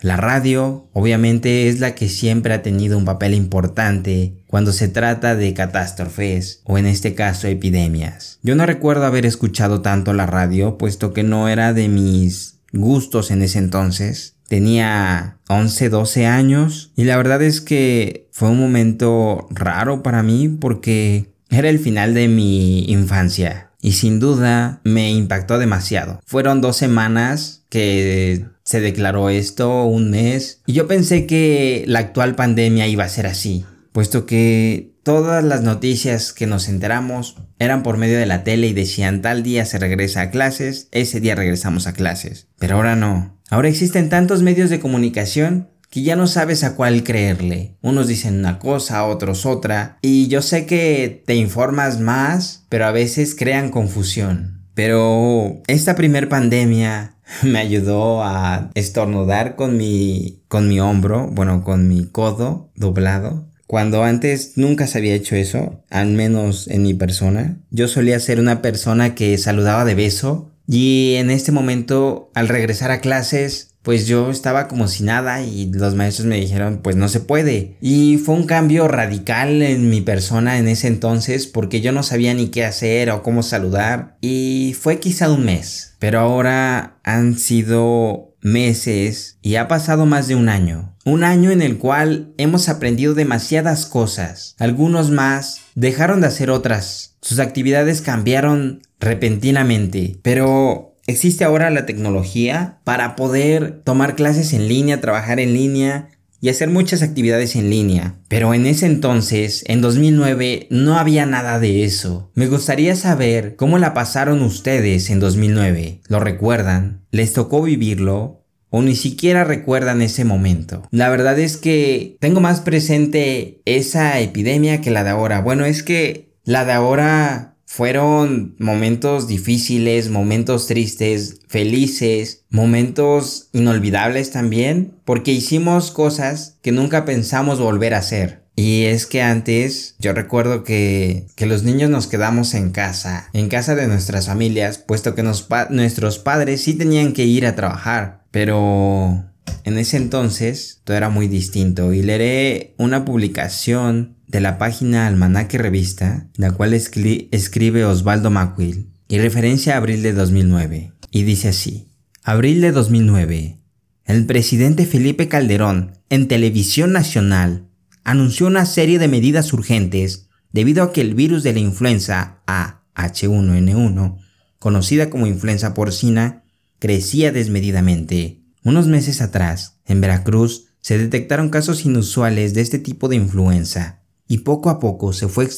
La 0.00 0.16
radio, 0.16 0.88
obviamente, 0.92 1.68
es 1.68 1.78
la 1.78 1.94
que 1.94 2.08
siempre 2.08 2.54
ha 2.54 2.62
tenido 2.62 2.98
un 2.98 3.04
papel 3.04 3.34
importante 3.34 4.34
cuando 4.48 4.72
se 4.72 4.88
trata 4.88 5.36
de 5.36 5.54
catástrofes 5.54 6.60
o 6.64 6.76
en 6.76 6.86
este 6.86 7.14
caso 7.14 7.46
epidemias. 7.46 8.40
Yo 8.42 8.56
no 8.56 8.66
recuerdo 8.66 9.04
haber 9.04 9.26
escuchado 9.26 9.80
tanto 9.80 10.12
la 10.12 10.26
radio, 10.26 10.76
puesto 10.76 11.12
que 11.12 11.22
no 11.22 11.48
era 11.48 11.72
de 11.72 11.88
mis 11.88 12.58
gustos 12.72 13.30
en 13.30 13.42
ese 13.42 13.58
entonces. 13.58 14.31
Tenía 14.48 15.38
11, 15.48 15.88
12 15.88 16.26
años 16.26 16.92
y 16.96 17.04
la 17.04 17.16
verdad 17.16 17.42
es 17.42 17.60
que 17.60 18.28
fue 18.32 18.50
un 18.50 18.58
momento 18.58 19.48
raro 19.50 20.02
para 20.02 20.22
mí 20.22 20.48
porque 20.48 21.32
era 21.50 21.68
el 21.68 21.78
final 21.78 22.14
de 22.14 22.28
mi 22.28 22.84
infancia 22.84 23.70
y 23.82 23.92
sin 23.92 24.20
duda 24.20 24.80
me 24.84 25.10
impactó 25.10 25.58
demasiado. 25.58 26.20
Fueron 26.24 26.60
dos 26.60 26.76
semanas 26.76 27.64
que 27.68 28.46
se 28.64 28.80
declaró 28.80 29.28
esto, 29.28 29.84
un 29.84 30.10
mes, 30.10 30.62
y 30.66 30.72
yo 30.72 30.86
pensé 30.86 31.26
que 31.26 31.84
la 31.86 31.98
actual 31.98 32.36
pandemia 32.36 32.86
iba 32.86 33.04
a 33.04 33.08
ser 33.08 33.26
así, 33.26 33.66
puesto 33.92 34.24
que 34.24 34.92
todas 35.02 35.42
las 35.42 35.62
noticias 35.62 36.32
que 36.32 36.46
nos 36.46 36.68
enteramos 36.68 37.36
eran 37.58 37.82
por 37.82 37.96
medio 37.96 38.18
de 38.18 38.26
la 38.26 38.44
tele 38.44 38.68
y 38.68 38.72
decían 38.72 39.20
tal 39.20 39.42
día 39.42 39.64
se 39.64 39.78
regresa 39.78 40.22
a 40.22 40.30
clases, 40.30 40.88
ese 40.92 41.20
día 41.20 41.34
regresamos 41.34 41.86
a 41.86 41.92
clases. 41.92 42.46
Pero 42.58 42.76
ahora 42.76 42.96
no. 42.96 43.36
Ahora 43.52 43.68
existen 43.68 44.08
tantos 44.08 44.40
medios 44.40 44.70
de 44.70 44.80
comunicación 44.80 45.68
que 45.90 46.00
ya 46.00 46.16
no 46.16 46.26
sabes 46.26 46.64
a 46.64 46.74
cuál 46.74 47.04
creerle. 47.04 47.76
Unos 47.82 48.08
dicen 48.08 48.38
una 48.38 48.58
cosa, 48.58 49.04
otros 49.04 49.44
otra. 49.44 49.98
Y 50.00 50.28
yo 50.28 50.40
sé 50.40 50.64
que 50.64 51.22
te 51.26 51.34
informas 51.34 52.00
más, 52.00 52.64
pero 52.70 52.86
a 52.86 52.92
veces 52.92 53.34
crean 53.34 53.68
confusión. 53.68 54.62
Pero 54.72 55.60
esta 55.66 55.96
primer 55.96 56.30
pandemia 56.30 57.16
me 57.42 57.58
ayudó 57.58 58.22
a 58.24 58.70
estornudar 58.72 59.54
con 59.54 59.76
mi, 59.76 60.40
con 60.48 60.66
mi 60.66 60.80
hombro, 60.80 61.28
bueno, 61.30 61.62
con 61.62 61.88
mi 61.88 62.06
codo 62.06 62.70
doblado. 62.74 63.50
Cuando 63.66 64.02
antes 64.02 64.52
nunca 64.56 64.86
se 64.86 64.96
había 64.96 65.14
hecho 65.14 65.36
eso, 65.36 65.84
al 65.90 66.08
menos 66.12 66.68
en 66.68 66.84
mi 66.84 66.94
persona. 66.94 67.58
Yo 67.70 67.86
solía 67.86 68.18
ser 68.18 68.40
una 68.40 68.62
persona 68.62 69.14
que 69.14 69.36
saludaba 69.36 69.84
de 69.84 69.94
beso 69.94 70.51
y 70.66 71.14
en 71.16 71.30
este 71.30 71.52
momento, 71.52 72.30
al 72.34 72.48
regresar 72.48 72.90
a 72.90 73.00
clases, 73.00 73.72
pues 73.82 74.06
yo 74.06 74.30
estaba 74.30 74.68
como 74.68 74.86
si 74.86 75.02
nada 75.02 75.42
y 75.42 75.70
los 75.72 75.94
maestros 75.94 76.26
me 76.26 76.38
dijeron 76.38 76.80
pues 76.82 76.96
no 76.96 77.08
se 77.08 77.20
puede. 77.20 77.76
Y 77.80 78.18
fue 78.18 78.36
un 78.36 78.46
cambio 78.46 78.86
radical 78.88 79.60
en 79.62 79.90
mi 79.90 80.00
persona 80.00 80.58
en 80.58 80.68
ese 80.68 80.86
entonces 80.86 81.46
porque 81.46 81.80
yo 81.80 81.92
no 81.92 82.02
sabía 82.02 82.32
ni 82.32 82.48
qué 82.48 82.64
hacer 82.64 83.10
o 83.10 83.22
cómo 83.22 83.42
saludar 83.42 84.16
y 84.20 84.76
fue 84.80 85.00
quizá 85.00 85.30
un 85.30 85.44
mes. 85.44 85.96
Pero 85.98 86.20
ahora 86.20 86.98
han 87.02 87.38
sido 87.38 88.31
meses 88.42 89.38
y 89.40 89.56
ha 89.56 89.68
pasado 89.68 90.04
más 90.04 90.28
de 90.28 90.34
un 90.34 90.48
año. 90.48 90.94
Un 91.04 91.24
año 91.24 91.50
en 91.50 91.62
el 91.62 91.78
cual 91.78 92.34
hemos 92.36 92.68
aprendido 92.68 93.14
demasiadas 93.14 93.86
cosas. 93.86 94.54
Algunos 94.58 95.10
más 95.10 95.60
dejaron 95.74 96.20
de 96.20 96.26
hacer 96.26 96.50
otras. 96.50 97.16
Sus 97.22 97.38
actividades 97.38 98.02
cambiaron 98.02 98.82
repentinamente. 99.00 100.18
Pero 100.22 100.92
Existe 101.06 101.42
ahora 101.42 101.70
la 101.70 101.84
tecnología 101.84 102.78
para 102.84 103.16
poder 103.16 103.80
tomar 103.82 104.14
clases 104.14 104.52
en 104.52 104.68
línea, 104.68 105.00
trabajar 105.00 105.40
en 105.40 105.52
línea 105.52 106.08
y 106.42 106.48
hacer 106.48 106.68
muchas 106.68 107.02
actividades 107.02 107.54
en 107.54 107.70
línea. 107.70 108.16
Pero 108.28 108.52
en 108.52 108.66
ese 108.66 108.86
entonces, 108.86 109.64
en 109.68 109.80
2009, 109.80 110.66
no 110.70 110.98
había 110.98 111.24
nada 111.24 111.60
de 111.60 111.84
eso. 111.84 112.32
Me 112.34 112.48
gustaría 112.48 112.96
saber 112.96 113.54
cómo 113.54 113.78
la 113.78 113.94
pasaron 113.94 114.42
ustedes 114.42 115.08
en 115.08 115.20
2009. 115.20 116.00
¿Lo 116.08 116.18
recuerdan? 116.18 117.06
¿Les 117.12 117.32
tocó 117.32 117.62
vivirlo? 117.62 118.44
¿O 118.70 118.82
ni 118.82 118.96
siquiera 118.96 119.44
recuerdan 119.44 120.02
ese 120.02 120.24
momento? 120.24 120.82
La 120.90 121.10
verdad 121.10 121.38
es 121.38 121.56
que 121.56 122.16
tengo 122.18 122.40
más 122.40 122.60
presente 122.60 123.60
esa 123.64 124.18
epidemia 124.18 124.80
que 124.80 124.90
la 124.90 125.04
de 125.04 125.10
ahora. 125.10 125.42
Bueno, 125.42 125.64
es 125.64 125.84
que 125.84 126.32
la 126.42 126.64
de 126.64 126.72
ahora 126.72 127.51
fueron 127.72 128.54
momentos 128.58 129.26
difíciles, 129.26 130.10
momentos 130.10 130.66
tristes, 130.66 131.40
felices, 131.48 132.44
momentos 132.50 133.48
inolvidables 133.54 134.30
también, 134.30 134.98
porque 135.06 135.32
hicimos 135.32 135.90
cosas 135.90 136.58
que 136.60 136.70
nunca 136.70 137.06
pensamos 137.06 137.60
volver 137.60 137.94
a 137.94 137.98
hacer. 138.00 138.42
Y 138.56 138.82
es 138.82 139.06
que 139.06 139.22
antes 139.22 139.96
yo 139.98 140.12
recuerdo 140.12 140.64
que, 140.64 141.26
que 141.34 141.46
los 141.46 141.62
niños 141.62 141.88
nos 141.88 142.08
quedamos 142.08 142.52
en 142.52 142.72
casa, 142.72 143.30
en 143.32 143.48
casa 143.48 143.74
de 143.74 143.88
nuestras 143.88 144.26
familias, 144.26 144.76
puesto 144.76 145.14
que 145.14 145.22
nuestros 145.22 146.18
padres 146.18 146.60
sí 146.60 146.74
tenían 146.74 147.14
que 147.14 147.24
ir 147.24 147.46
a 147.46 147.56
trabajar. 147.56 148.26
Pero 148.30 149.24
en 149.64 149.78
ese 149.78 149.96
entonces 149.96 150.82
todo 150.84 150.98
era 150.98 151.08
muy 151.08 151.26
distinto 151.26 151.94
y 151.94 152.02
leeré 152.02 152.74
una 152.76 153.06
publicación 153.06 154.18
de 154.32 154.40
la 154.40 154.56
página 154.56 155.06
Almanaque 155.06 155.58
Revista, 155.58 156.30
la 156.36 156.50
cual 156.52 156.72
escribe 156.72 157.84
Osvaldo 157.84 158.30
Macuil, 158.30 158.88
y 159.06 159.18
referencia 159.18 159.74
a 159.74 159.76
abril 159.76 160.02
de 160.02 160.14
2009, 160.14 160.92
y 161.10 161.22
dice 161.24 161.50
así, 161.50 161.90
Abril 162.24 162.62
de 162.62 162.72
2009, 162.72 163.58
el 164.06 164.26
presidente 164.26 164.86
Felipe 164.86 165.28
Calderón, 165.28 165.98
en 166.08 166.28
televisión 166.28 166.92
nacional, 166.92 167.68
anunció 168.04 168.46
una 168.46 168.64
serie 168.64 168.98
de 168.98 169.06
medidas 169.06 169.52
urgentes 169.52 170.28
debido 170.50 170.82
a 170.82 170.92
que 170.94 171.02
el 171.02 171.14
virus 171.14 171.42
de 171.42 171.52
la 171.52 171.58
influenza 171.58 172.42
A 172.46 172.84
H1N1, 172.94 174.18
conocida 174.58 175.10
como 175.10 175.26
influenza 175.26 175.74
porcina, 175.74 176.44
crecía 176.78 177.32
desmedidamente. 177.32 178.44
Unos 178.64 178.86
meses 178.86 179.20
atrás, 179.20 179.80
en 179.84 180.00
Veracruz, 180.00 180.68
se 180.80 180.96
detectaron 180.96 181.50
casos 181.50 181.84
inusuales 181.84 182.54
de 182.54 182.62
este 182.62 182.78
tipo 182.78 183.08
de 183.08 183.16
influenza, 183.16 184.01
y 184.28 184.38
poco 184.38 184.70
a 184.70 184.78
poco 184.78 185.12
se 185.12 185.28
fue 185.28 185.48